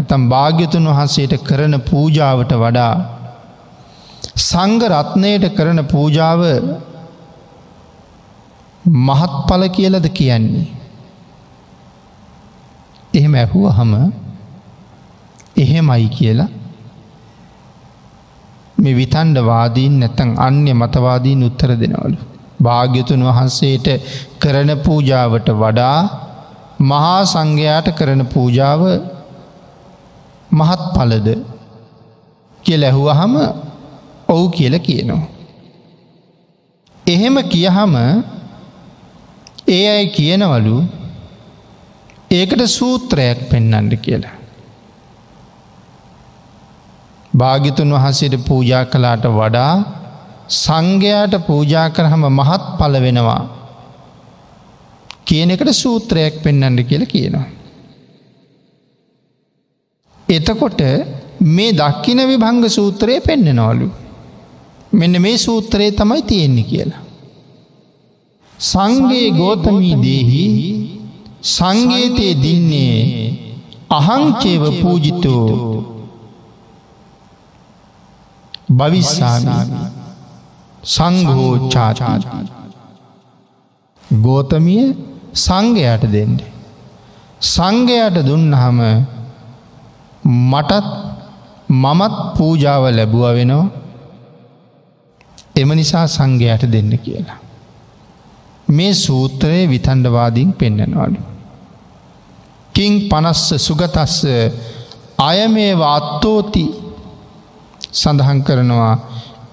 [0.05, 2.95] තම් භාග්‍යතුන් වහන්සේට කරන පූජාවට වඩා
[4.41, 6.41] සංග රත්නයට කරන පූජාව
[8.85, 10.67] මහත් පල කියලද කියන්නේ.
[13.15, 13.93] එහෙම ඇහුව හම
[15.57, 16.49] එහෙමයි කියලා
[18.79, 22.19] මේ විතන්ඩ වාදීන් නැතන් අන්‍ය මතවාදීන් උත්තර දෙනවලු.
[22.63, 23.87] භාග්‍යතුන් වහන්සේට
[24.39, 25.99] කරන පූජාවට වඩා
[26.81, 28.83] මහා සංඝයාට කරන පූජාව
[30.51, 31.29] මහත් පලද
[32.65, 33.35] කියල ඇහුවහම
[34.29, 35.29] ඔවු කියල කියනවා.
[37.07, 37.95] එහෙම කියහම
[39.71, 40.77] ඒ අයි කියනවලු
[42.31, 44.37] ඒකට සූත්‍රයක් පෙන්නන්න කියලා.
[47.33, 49.73] භාගිතුන් වහන්සේට පූජා කලාට වඩා
[50.57, 53.43] සංඝයාට පූජා කරහම මහත් පල වෙනවා
[55.25, 57.47] කියන එකට සූත්‍රයක් පෙන්න්නට කියල කියනවා.
[60.29, 60.81] එතකොට
[61.49, 63.87] මේ දක්කින විභංග සූත්‍රය පෙන්න්නනවලු.
[64.93, 67.03] මෙන්න මේ සූත්‍රයේ තමයි තියෙන්නේ කියලා.
[68.61, 70.45] සංගේ ගෝතමී දේහි
[71.51, 73.01] සංගේතය දින්නේ
[73.91, 75.47] අහංචේව පූජිතෝ
[78.71, 79.99] භවිස්සාමී
[80.83, 82.19] සංගෝච්චාචා
[84.19, 84.85] ගෝතමිය
[85.35, 86.39] සංඝයට දෙන්න.
[87.41, 88.81] සංඝයට දුන්නහම
[90.25, 90.87] මටත්
[91.75, 93.69] මමත් පූජාව ලැබුව වෙනවා
[95.55, 97.39] එම නිසා සංඝයට දෙන්න කියලා.
[98.71, 101.21] මේ සූත්‍රයේ විතන්ඩවාදීන් පෙන්න්නනවලු.
[102.75, 104.17] කින් පනස්ස සුගතස්ස
[105.21, 106.65] අයමේ අත්තෝති
[107.93, 108.95] සඳහන් කරනවා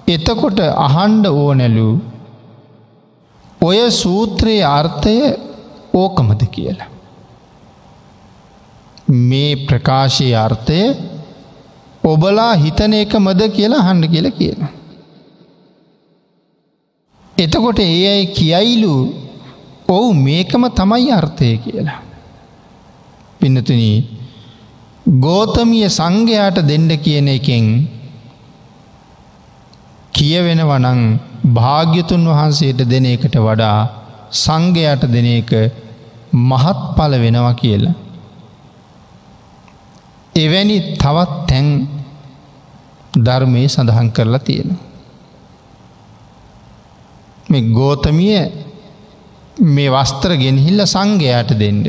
[0.07, 1.87] එතකොට අහන්ඩ ඕනැලු
[3.61, 5.15] ඔය සූත්‍රයේ අර්ථය
[5.93, 6.89] ඕකමද කියලා.
[9.27, 10.79] මේ ප්‍රකාශයේ අර්ථය
[12.03, 14.76] ඔබලා හිතන එක මද කියලා හන්ඩ කියල කියලා.
[17.37, 18.93] එතකොට ඒ අයි කියයිලු
[19.89, 21.99] ඔවු මේකම තමයි අර්ථය කියලා.
[23.39, 23.83] පින්නතුන
[25.19, 27.67] ගෝතමිය සංඝයාට දෙන්න කියන එකෙන්
[30.13, 31.01] කියවෙනවනං
[31.53, 33.79] භාග්‍යතුන් වහන්සේට දෙන එකට වඩා
[34.35, 35.51] සංඝයට දෙන එක
[36.33, 37.95] මහත් පල වෙනවා කියලා.
[40.35, 41.67] එවැනි තවත් තැන්
[43.17, 44.86] ධර්මය සඳහන් කරලා තියෙනවා.
[47.49, 48.39] මේ ගෝතමිය
[49.67, 51.87] මේ වස්ත්‍ර ගෙනහිල්ල සංඝයාට දෙන්ඩ.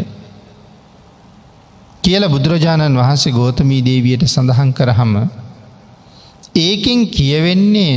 [2.02, 5.14] කියල බුදුරජාණන් වහන්සේ ගෝතමී දේවියට සඳහන් කරහම
[6.56, 7.96] ඒකෙන් කියවෙන්නේ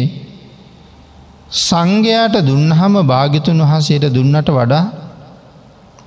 [1.61, 4.83] සංඝයාට දුන්නහම භාගිතුන් වහන්සේට දුන්නට වඩා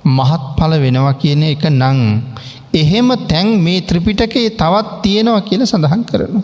[0.07, 1.99] මහත් පල වෙනවා කියන එක නං
[2.73, 6.41] එහෙම තැන් මේ ත්‍රිපිටකේ තවත් තියෙනවා කියල සඳහන් කරනු.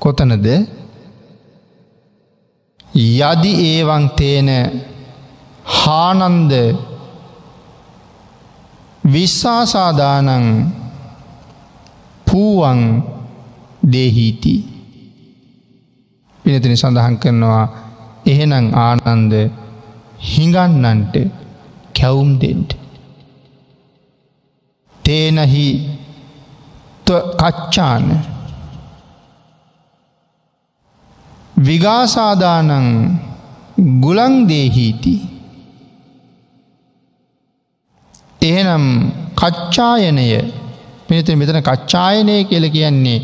[0.00, 0.46] කොතනද
[2.94, 4.48] යදි ඒවන් තේන
[5.64, 6.52] හානන්ද
[9.04, 10.48] විශ්වාසාදානං
[12.26, 12.82] පූවන්
[13.92, 14.54] දේහීති
[16.44, 17.64] පිනතින සඳහන් කරනවා
[18.26, 19.32] එහෙනම් ආනන්ද
[20.20, 21.14] හිඟන්නන්ට
[21.94, 22.70] කැවුම් දෙෙන්ට.
[25.04, 25.66] තේනහි
[27.06, 28.04] කච්චාන
[31.60, 32.88] විගාසාදානං
[34.00, 35.14] ගුලං දේහීති.
[38.42, 38.84] එහෙනම්
[39.36, 40.26] කච්චායනය
[41.08, 43.18] පිනත මෙතන කච්චායනය කියල කියන්නේ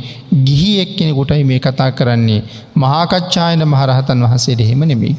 [0.45, 2.41] ගිහි එක්කෙනෙකුටයි මේ කතා කරන්නේ
[2.77, 5.15] මහාකච්ඡායන මහරහතන් වහන්සේට එහෙම නෙමේ.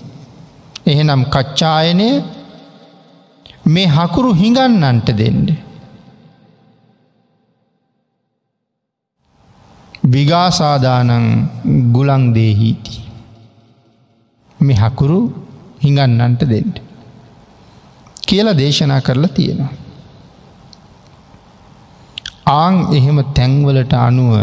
[0.86, 2.10] එහෙනම් කච්චායනය
[3.68, 5.42] මේ හකුරු හිඟන්නන්ට දෙන්න.
[10.08, 11.28] විගාසාදානං
[11.92, 13.07] ගුලං දේහීති.
[14.60, 15.20] මෙ හකුරු
[15.84, 16.72] හිඟන්නන්ට දෙන්න.
[18.28, 19.74] කියල දේශනා කරලා තියෙනවා.
[22.54, 24.34] ආං එහෙම තැන්වලට අනුව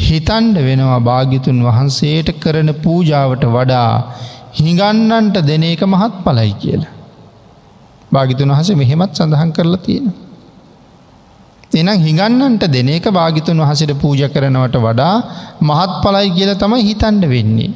[0.00, 3.92] හිතන්ඩ වෙනවා භාගිතුන් වහන්සේට කරන පූජාවට වඩා
[4.54, 6.94] හිඟන්නන්ට දෙන එක මහත් පලයි කියලා.
[8.12, 10.06] භාගිතුන් වහස මෙහෙමත් සඳහන් කරලා තියෙන.
[11.72, 15.14] එනම් හිඟන්නන්ට දෙන එක භාගිතුන් වහසට පූජ කරනවට වඩා
[15.60, 17.70] මහත් පලයි කියල තමයි හිතන්ඩ වෙන්නේ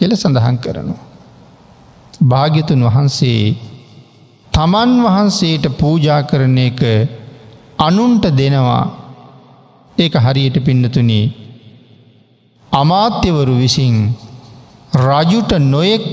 [0.00, 1.00] කියල සඳහන් කරනවා.
[2.22, 3.42] භාග්‍යතුන් වහන්සේ
[4.52, 6.80] තමන් වහන්සේට පූජා කරන එක
[7.78, 8.84] අනුන්ට දෙනවා
[9.96, 11.26] ඒක හරියට පින්නතුනී
[12.72, 13.96] අමාත්‍යවරු විසින්
[15.00, 16.10] රජුට නොයෙක්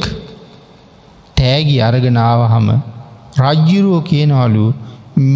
[1.37, 2.67] තෑගි අරගෙනාවහම
[3.39, 4.65] රජ්ජුරුවෝ කියනවලු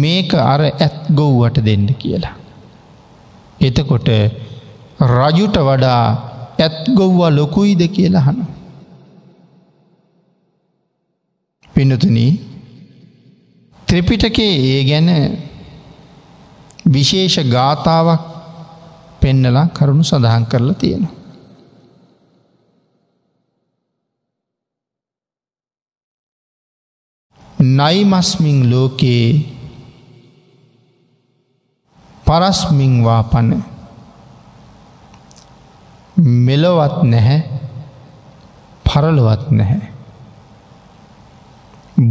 [0.00, 2.36] මේක අර ඇත් ගොව්වට දෙන්න කියලා.
[3.60, 4.08] එතකොට
[5.12, 6.04] රජුට වඩා
[6.62, 8.40] ඇත් ගොව්වා ලොකුයිද කියලා හන.
[11.74, 12.32] පිනතුනී
[13.88, 15.08] ත්‍රිපිටකේ ඒ ගැන
[16.94, 18.22] විශේෂ ගාථාවක්
[19.20, 21.16] පෙන්නලා කරුණු සඳහන් කරලා තියෙනවා.
[27.78, 29.28] නයිමස්මින් ලෝකයේ
[32.26, 33.71] පරස්මින්වා පණ
[36.22, 37.40] මෙලොවත් නැහැ
[38.84, 39.88] පරලොවත් නැහැ.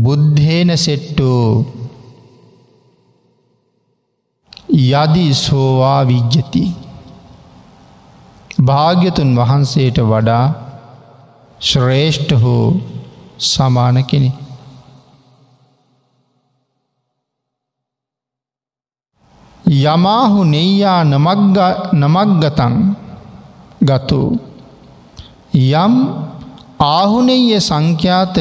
[0.03, 1.65] බුද්ධේන සෙට්ටෝ
[4.69, 6.63] යදි සෝවා විජ්ජති.
[8.65, 10.45] භාග්‍යතුන් වහන්සේට වඩා
[11.59, 12.65] ශ්‍රේෂ්ඨ හෝ
[13.39, 14.31] සමාන කෙනෙ.
[19.83, 22.75] යමාහු නෙய்යා නමක්ගතන්
[23.81, 24.21] ගතු
[25.53, 25.93] යම්
[26.79, 28.37] ආහුනෙය සංඛ්‍යාත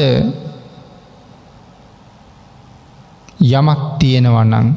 [3.51, 4.67] යමක් තියෙනවනං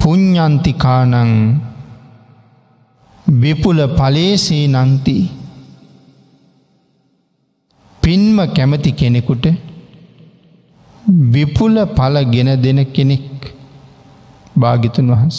[0.00, 1.32] පුඤ්ඥන්තිකානං
[3.26, 5.16] විපුල පලේසේ නන්ති
[8.02, 9.46] පින්ම කැමති කෙනෙකුට
[11.32, 13.28] විපුල පල ගෙන දෙන කෙනෙක්
[14.56, 15.38] භාගිතුන් වහන්ස.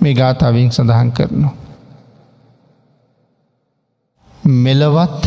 [0.00, 1.54] මේ ගාථාවෙන් සඳහන් කරනවා.
[4.58, 5.22] මෙලවත්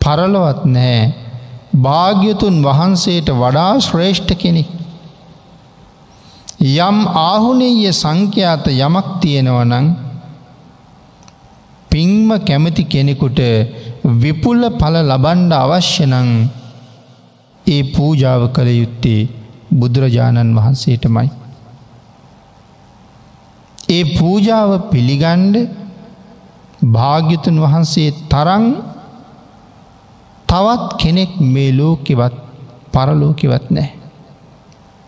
[0.00, 1.02] පරලවත් නෑ
[1.78, 4.68] භාග්‍යතුන් වහන්සේට වඩා ශ්‍රේෂ්ඨ කෙනෙක්.
[6.60, 9.86] යම් ආහුනෙය සංඛ්‍යාත යමක් තියෙනවනං
[11.90, 13.40] පින්ම කැමති කෙනෙකුට
[14.20, 16.30] විපුල්ල පල ලබන්ඩ අවශ්‍යනං
[17.66, 19.20] ඒ පූජාව කළ යුත්තේ
[19.72, 21.28] බුදුරජාණන් වහන්සේටමයි.
[23.88, 25.56] ඒ පූජාව පිළිගණ්ඩ
[26.86, 28.64] භාග්‍යතුන් වහන්සේ තරං
[30.48, 32.34] තවත් කෙනෙක් මේ ලෝකෙවත්
[32.92, 33.90] පරලෝකෙවත් නෑ.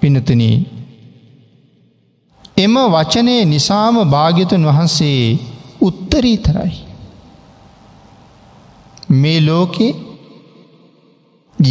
[0.01, 0.57] පිනතනී.
[2.57, 5.39] එම වචනය නිසාම භාග්‍යතුන් වහන්සේ
[5.81, 6.75] උත්තරීතරයි.
[9.13, 9.93] මේ ලෝකේ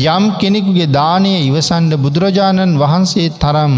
[0.08, 3.76] යම් කෙනෙකුගේ දානය ඉවසන්ඩ බුදුරජාණන් වහන්සේ තරම්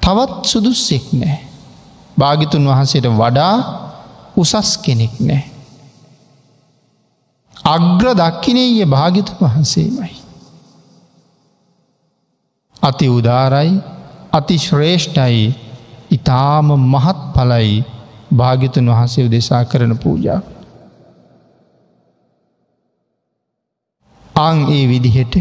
[0.00, 1.49] තවත් සුදුස්සෙක් නෑ.
[2.20, 3.54] භාගිතුන් වහන්සේට වඩා
[4.36, 5.42] උසස් කෙනෙක් නෑ.
[7.66, 10.14] අග්‍ර දක්කිනේය භාගිතු වහන්සේමයි.
[12.82, 13.72] අති උදාරයි
[14.32, 15.44] අති ශ්‍රේෂ්ඨයි
[16.10, 17.84] ඉතාම මහත් පලයි
[18.32, 20.40] භාගිතුන් වහන්සේ උදෙසා කරන පූජා.
[24.38, 25.34] අං ඒ විදිහෙට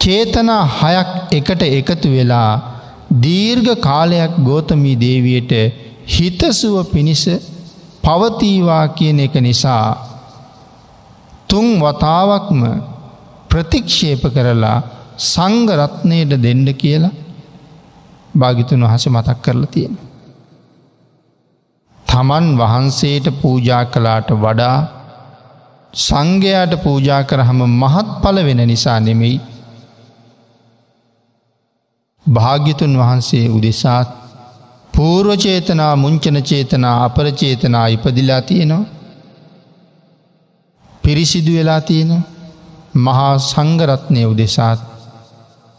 [0.00, 2.50] චේතනා හයක් එකට එකතු වෙලා
[3.10, 5.52] දීර්ඝ කාලයක් ගෝතමී දේවියට
[6.06, 7.24] හිතසුව පිණිස
[8.02, 9.86] පවතීවා කියන එක නිසා
[11.48, 12.62] තුන් වතාවක්ම
[13.50, 14.78] ප්‍රතික්ෂේප කරලා
[15.26, 17.14] සංගරත්නයට දෙන්න කියලා
[18.34, 19.94] භාගිතුන් වහස මතක් කරලා තියෙන.
[22.06, 24.78] තමන් වහන්සේට පූජා කලාට වඩා
[25.94, 29.40] සංඝයාට පූජා කරහම මහත් පල වෙන නිසා නෙමෙයි
[32.26, 34.08] භාග්‍යතුන් වහන්සේ උදෙසාත්
[34.94, 38.84] පූර්වචේතනා මුංචන චේතනා අපරචේතනා ඉපදිලා තියෙනවා.
[41.04, 42.12] පිරිසිදු වෙලා තියෙන
[42.96, 44.80] මහා සංගරත්නය උදෙසාත්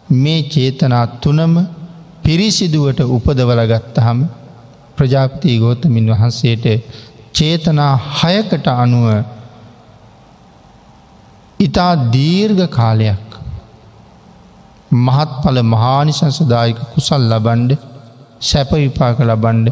[0.07, 1.55] මේ චේතනා තුනම
[2.23, 4.19] පිරිසිදුවට උපදවල ගත්තහම
[4.97, 6.65] ප්‍රජාපති ගෝතමින් වහන්සේට
[7.33, 9.07] චේතනා හයකට අනුව
[11.59, 13.24] ඉතා දීර්ඝ කාලයක්
[14.91, 17.71] මහත්ඵල මහානිසංසදායක කුසල් ලබන්ඩ
[18.41, 19.67] සැපවිපාක ලබන්ඩ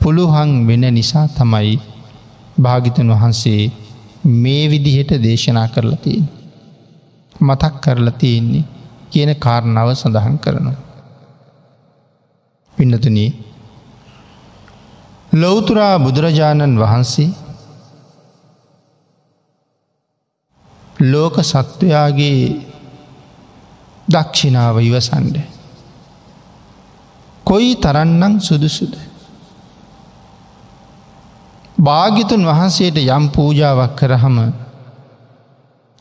[0.00, 1.76] පුළුහන් වෙන නිසා තමයි
[2.58, 3.62] භාගිතන් වහන්සේ
[4.24, 6.28] මේ විදිහට දේශනා කරලා තියෙන්.
[7.40, 8.64] මතක් කරලා තියෙන්නේ
[9.10, 10.78] කියන කාරණාව සඳහන් කරනවා.
[12.78, 13.30] පින්නතුනී
[15.32, 17.30] ලොවතුරා බුදුරජාණන් වහන්සේ
[21.02, 22.40] ලෝක සත්වයාගේ
[24.08, 25.36] දක්ෂිනාව ඉවසන්ඩ.
[27.44, 28.94] කොයි තරන්නම් සුදුසුද.
[31.78, 34.36] භාගිතුන් වහන්සේට යම් පූජාවක් කරහම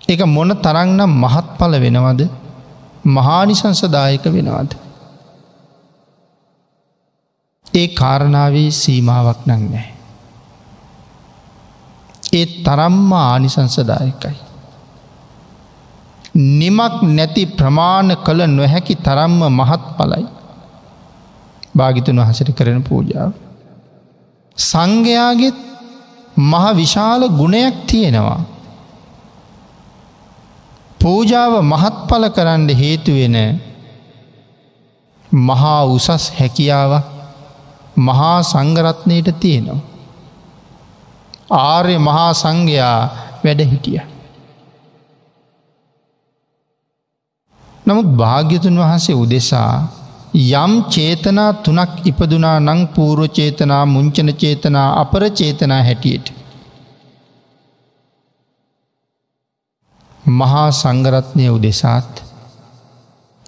[0.08, 2.22] එක මොන තරංනම් මහත්ඵල වෙනවද
[3.08, 4.72] මහානිසංසදායක වෙනවාද.
[7.74, 9.90] ඒ කාරණාවේ සීමාවක් නං නෑ.
[12.34, 14.38] ඒ තරම්ම ආනිසංසදායකයි.
[16.36, 20.26] නිමක් නැති ප්‍රමාණ කළ නොහැකි තරම්ම මහත් පලයි.
[21.76, 23.32] භාගිතුන් වහසට කරන පූජාව.
[24.58, 25.58] සංඝයාගෙත්
[26.38, 28.42] මහ විශාල ගුණයක් තියෙනවා.
[31.00, 33.36] පූජාව මහත්ඵල කරන්න හේතුවෙන
[35.32, 37.06] මහා උසස් හැකියාවක්
[37.98, 39.84] මහා සංගරත්නයට තියෙනවා.
[41.50, 43.00] ආර්ය මහා සංඝයා
[43.44, 44.15] වැඩ හිටිය.
[47.86, 49.74] නමුත් භාග්‍යතුන් වහන්සේ උදෙසා
[50.36, 56.28] යම් චේතනා තුනක් ඉපදුනා නං පූර්ව චේතනා මුංචන චේතනා අපර චේතනා හැටියට.
[60.34, 62.12] මහා සංගරත්නය උදෙසාත්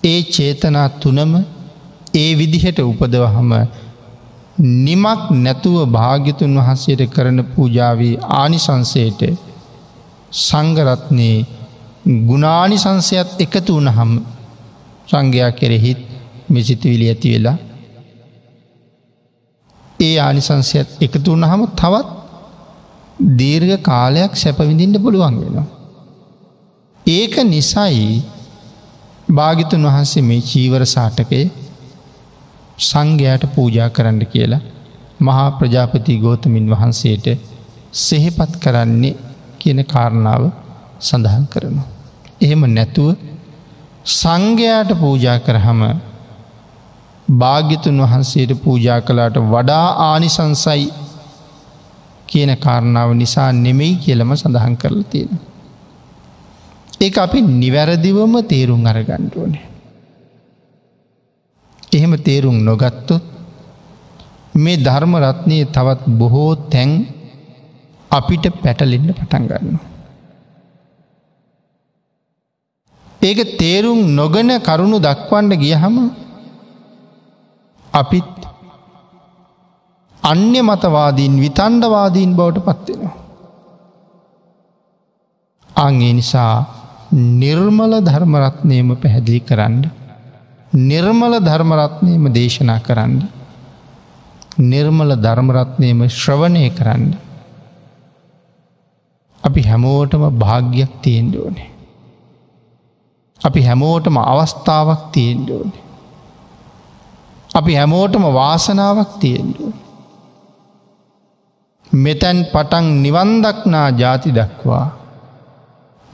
[0.04, 1.34] ඒ චේතනා තුනම
[2.14, 3.52] ඒ විදිහට උපදවහම
[4.86, 9.22] නිමක් නැතුව භාග්‍යතුන් වහන්සේට කරන පූජාවී ආනිසංසයට
[10.40, 11.38] සංගරත්නයේ
[12.08, 14.12] ගුණානිසංසයත් එකතු වනහම්
[15.08, 16.00] සංඝයා කෙරෙහිත්
[16.50, 17.58] මෙසිතිවිලි ඇති වෙලා
[20.00, 22.08] ඒ ආනිසංසයත් එකතු වනහම තවත්
[23.38, 25.66] දීර්ඝ කාලයක් සැපවිඳින්ට පුළුවන් වෙනවා.
[27.06, 28.08] ඒක නිසයි
[29.32, 31.42] භාගිතුන් වහන්සේ මේ චීවර සාටකය
[32.80, 34.64] සංඝයාට පූජා කරන්න කියලා
[35.20, 37.28] මහා ප්‍රජාපති ගෝතමින් වහන්සේට
[37.98, 39.16] සෙහෙපත් කරන්නේ
[39.60, 40.44] කියන කාරණාව
[41.00, 41.97] සඳහන් කරනවා.
[42.42, 43.10] එහෙම නැතුව
[44.14, 45.82] සංඝයාට පූජා කරහම
[47.34, 50.86] භාග්‍යතුන් වහන්සේට පූජා කලාට වඩා ආනිසංසයි
[52.28, 55.40] කියන කාරණාව නිසා නෙමෙයි කියලම සඳහන් කරලා තියෙන.
[57.02, 59.66] ඒ අපි නිවැරදිවම තේරුම් අරගණ්ඩුවනේ.
[61.94, 63.24] එහෙම තේරුම් නොගත්තොත්
[64.56, 66.92] මේ ධර්මරත්නය තවත් බොහෝ තැන්
[68.12, 69.97] අපිට පැටලෙන්න පටන් ගන්න.
[73.22, 75.96] ඒක තේරුම් නොගන කරුණු දක්වන්න ගියහම
[77.94, 78.34] අපිත්
[80.24, 83.16] අන්‍ය මතවාදීන් විතන්ඩවාදීන් බවට පත්වෙනවා.
[85.76, 86.66] අංගේ නිසා
[87.12, 89.82] නිර්මල ධර්මරත්නයම පැහැදිලි කරන්න.
[90.74, 93.22] නිර්මල ධර්මරත්නයම දේශනා කරන්න.
[94.62, 97.16] නිර්මල ධර්මරත්නයම ශ්‍රවණය කරන්න.
[99.44, 101.77] අපි හැමෝටම භාග්‍යයක් තියෙන්ඩ ඕනේ.
[103.42, 105.84] අපි හැමෝටම අවස්ථාවක් තියෙන්ඩ ඕනේ.
[107.56, 109.74] අපි හැමෝටම වාසනාවක් තියෙන්ඩුව.
[111.92, 114.86] මෙතැන් පටන් නිවන්දක්නා ජාති දක්වා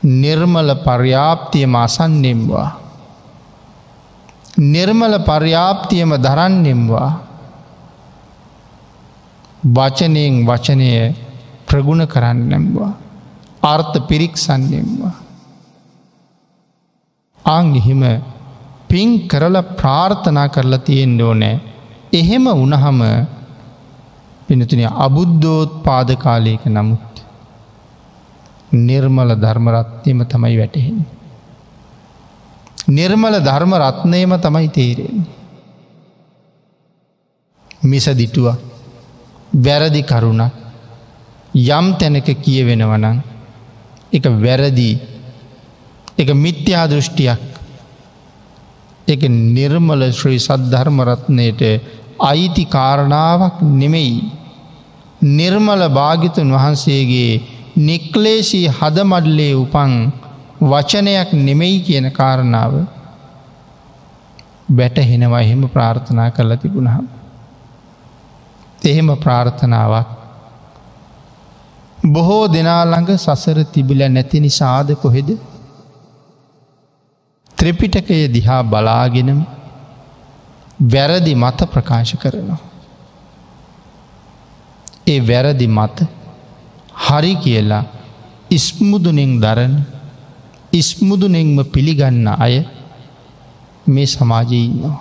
[0.04, 2.70] නිර්මල පර්යාප්තියම අසන්නෙම්වා.
[4.58, 7.12] නිර්මල පර්යාප්තියම දරන්නෙම්වා
[9.66, 11.16] වචනයෙන් වචනය
[11.66, 12.94] ප්‍රගුණ කරන්නෙම්වා
[13.64, 15.23] අර්ථ පිරික්සන්නෙම්වා.
[17.46, 18.04] අංගිහිම
[18.88, 21.56] පින් කරල ප්‍රාර්ථනා කරලා තියෙන් ඕනෑ
[22.14, 23.02] එහෙම උනහම
[24.48, 27.14] පිනතුන අබුද්ධෝත් පාද කාලයක නමුත්
[28.72, 30.98] නිර්මල ධර්මරත්නයම තමයි වැටහෙන්.
[32.88, 35.18] නිර්මල ධර්ම රත්නයම තමයි තේරෙන්.
[37.84, 38.48] මිස දිටුව
[39.56, 40.54] වැරදි කරුණක්
[41.54, 43.18] යම් තැනක කියවෙනවනං
[44.12, 45.13] එක වැරදී
[46.18, 47.42] එක මිත්‍යා දෘෂ්ටියක්
[49.08, 51.62] එක නිර්මල ශ්‍රී සද්ධර්මරත්නයට
[52.22, 54.24] අයිති කාරණාවක් නෙමෙයි.
[55.22, 57.42] නිර්මල භාගිතුන් වහන්සේගේ
[57.78, 59.94] නික්ලේශී හදමඩලේ උපන්
[60.64, 62.74] වචනයක් නෙමෙයි කියන කාරණාව
[64.72, 67.06] බැටහෙනවා එහෙම ප්‍රාර්ථනා කරලා තිබුණහම.
[68.82, 70.10] එහෙම ප්‍රාර්ථනාවක්
[72.08, 75.30] බොහෝ දෙනාළඟ සසර තිබිල නැති නිසාද කොහෙද
[77.58, 79.40] ත්‍රිපිටකය දිහා බලාගෙනම
[80.84, 82.62] වැරදි මත ප්‍රකාශ කරනවා.
[85.08, 85.98] ඒ වැරදි මත
[87.00, 87.84] හරි කියලා
[88.50, 89.76] ඉස්මුදුනෙන් දරන
[90.74, 92.56] ඉස්මුදුනෙන්ම පිළිගන්න අය
[93.88, 94.98] මේ සමාජීන්නවා.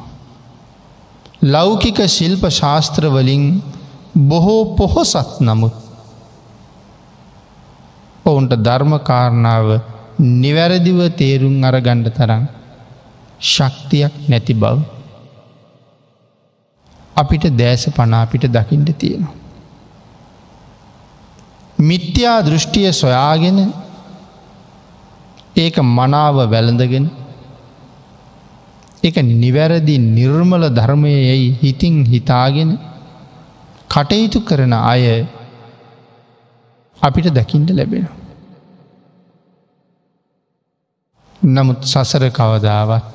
[1.45, 3.45] ලෞකික ශිල්ප ශාස්ත්‍රවලින්
[4.25, 5.75] බොහෝ පොහොසත් නමුත්
[8.27, 9.69] ඔවුන්ට ධර්මකාරණාව
[10.23, 12.43] නිවැරදිව තේරුම් අරගණ්ඩ තරම්
[13.41, 14.79] ශක්තියක් නැති බව
[17.17, 19.35] අපිට දෑස පනාපිට දකිින්ට තියෙනවා.
[21.81, 23.59] මිත්‍යා දෘෂ්ටිය සොයාගෙන
[25.57, 27.07] ඒක මනාව වැළඳගෙන
[29.03, 32.71] එක නිවැරදි නිර්මල ධර්මය යැයි හිතින් හිතාගෙන
[33.91, 35.05] කටයුතු කරන අය
[37.03, 38.22] අපිට දකිින්ට ලැබෙනවා.
[41.45, 43.15] නමුත් සසර කවදාවත්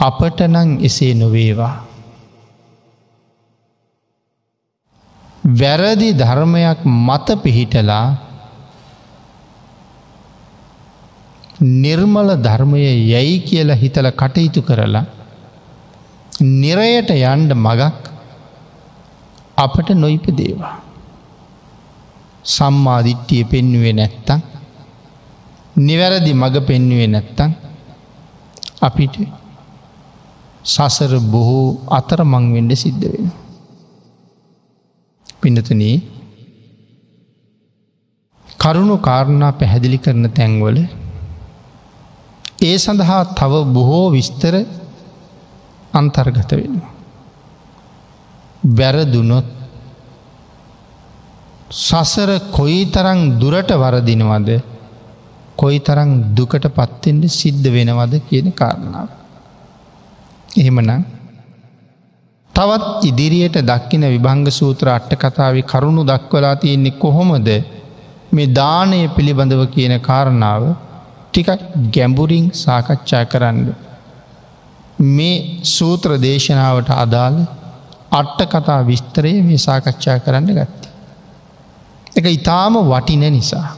[0.00, 1.74] අපට නං එසේ නොවේවා.
[5.52, 8.06] වැරදි ධර්මයක් මත පිහිටලා
[11.60, 15.04] නිර්මල ධර්මය යැයි කියලා හිතල කටයුතු කරලා
[16.40, 18.02] නිරයට යන්ඩ මගක්
[19.58, 20.76] අපට නොයිප දේවා.
[22.46, 24.55] සම්මාධිට්ටිය පෙන්නුවේ නැත්තං
[25.76, 27.50] නිවැරදි මඟ පෙන්නුවේ නැත්තං
[28.80, 29.16] අපිට
[30.64, 33.26] සසර බොහෝ අතර මංවෙන්ඩ සිද්ධ වෙන.
[35.40, 35.96] පිනතුනී
[38.60, 40.78] කරුණු කාරණා පැහැදිලි කරන තැන්වල
[42.60, 44.54] ඒ සඳහා තව බොහෝ විස්තර
[45.92, 46.92] අන්තර්ගත වෙනවා.
[48.70, 49.48] වැරදුනොත්
[51.70, 54.50] සසර කොයි තරං දුරට වරදිනවද
[55.56, 59.08] කොයි තරං දුකට පත්තෙන්ට සිද්ධ වෙනවද කියන කාරණාව.
[60.56, 61.04] එහෙමනම්
[62.54, 67.48] තවත් ඉදිරියට දක්කින විභංග සූත්‍ර අට්ට කතාව කරුණු දක්වලා තියෙන්නේ කොහොමද
[68.32, 70.62] මේ දානය පිළිබඳව කියන කාරණාව
[71.26, 71.50] ටිකක්
[71.92, 73.58] ගැඹුරින් සාකච්ඡා කරන්න.
[75.16, 75.36] මේ
[75.66, 77.38] සූත්‍ර දේශනාවට අදාළ
[78.12, 80.82] අට්ට කතා විස්තරය මේ සාකච්ඡා කරන්න ගත්ත.
[82.16, 83.68] එක ඉතාම වටින නිසා.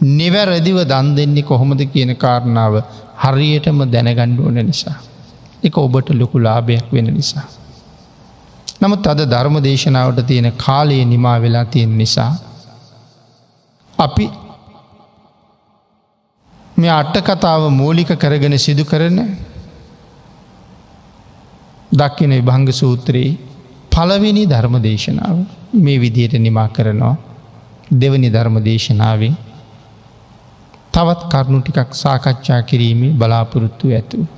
[0.00, 2.74] නිවැරදිව දන් දෙන්නේ කොහොමද කියන කාරණාව
[3.16, 4.98] හරියටම දැනගණ්ඩ ඕන නිසා.
[5.62, 7.46] එක ඔබට ලොකු ලාභයක් වෙන නිසා.
[8.80, 12.32] නමුත් අද ධර්ම දේශනාවට තියෙන කාලයේ නිමා වෙලා තියෙන නිසා.
[13.98, 14.30] අපි
[16.76, 19.18] මේ අට්ට කතාව මූලික කරගෙන සිදු කරන
[21.92, 23.38] දක්කින විභංග සූත්‍රයේ
[23.90, 25.36] පළවෙනි ධර්ම දේශනාව
[25.74, 27.16] මේ විදියට නිමා කරනවා
[27.92, 29.34] දෙවනි ධර්ම දේශනාවෙන්
[30.92, 34.28] තවත් කරුණු ටිකක් සාකච්ඡා කිරීමේ බලාපොරොත්තු ඇතු.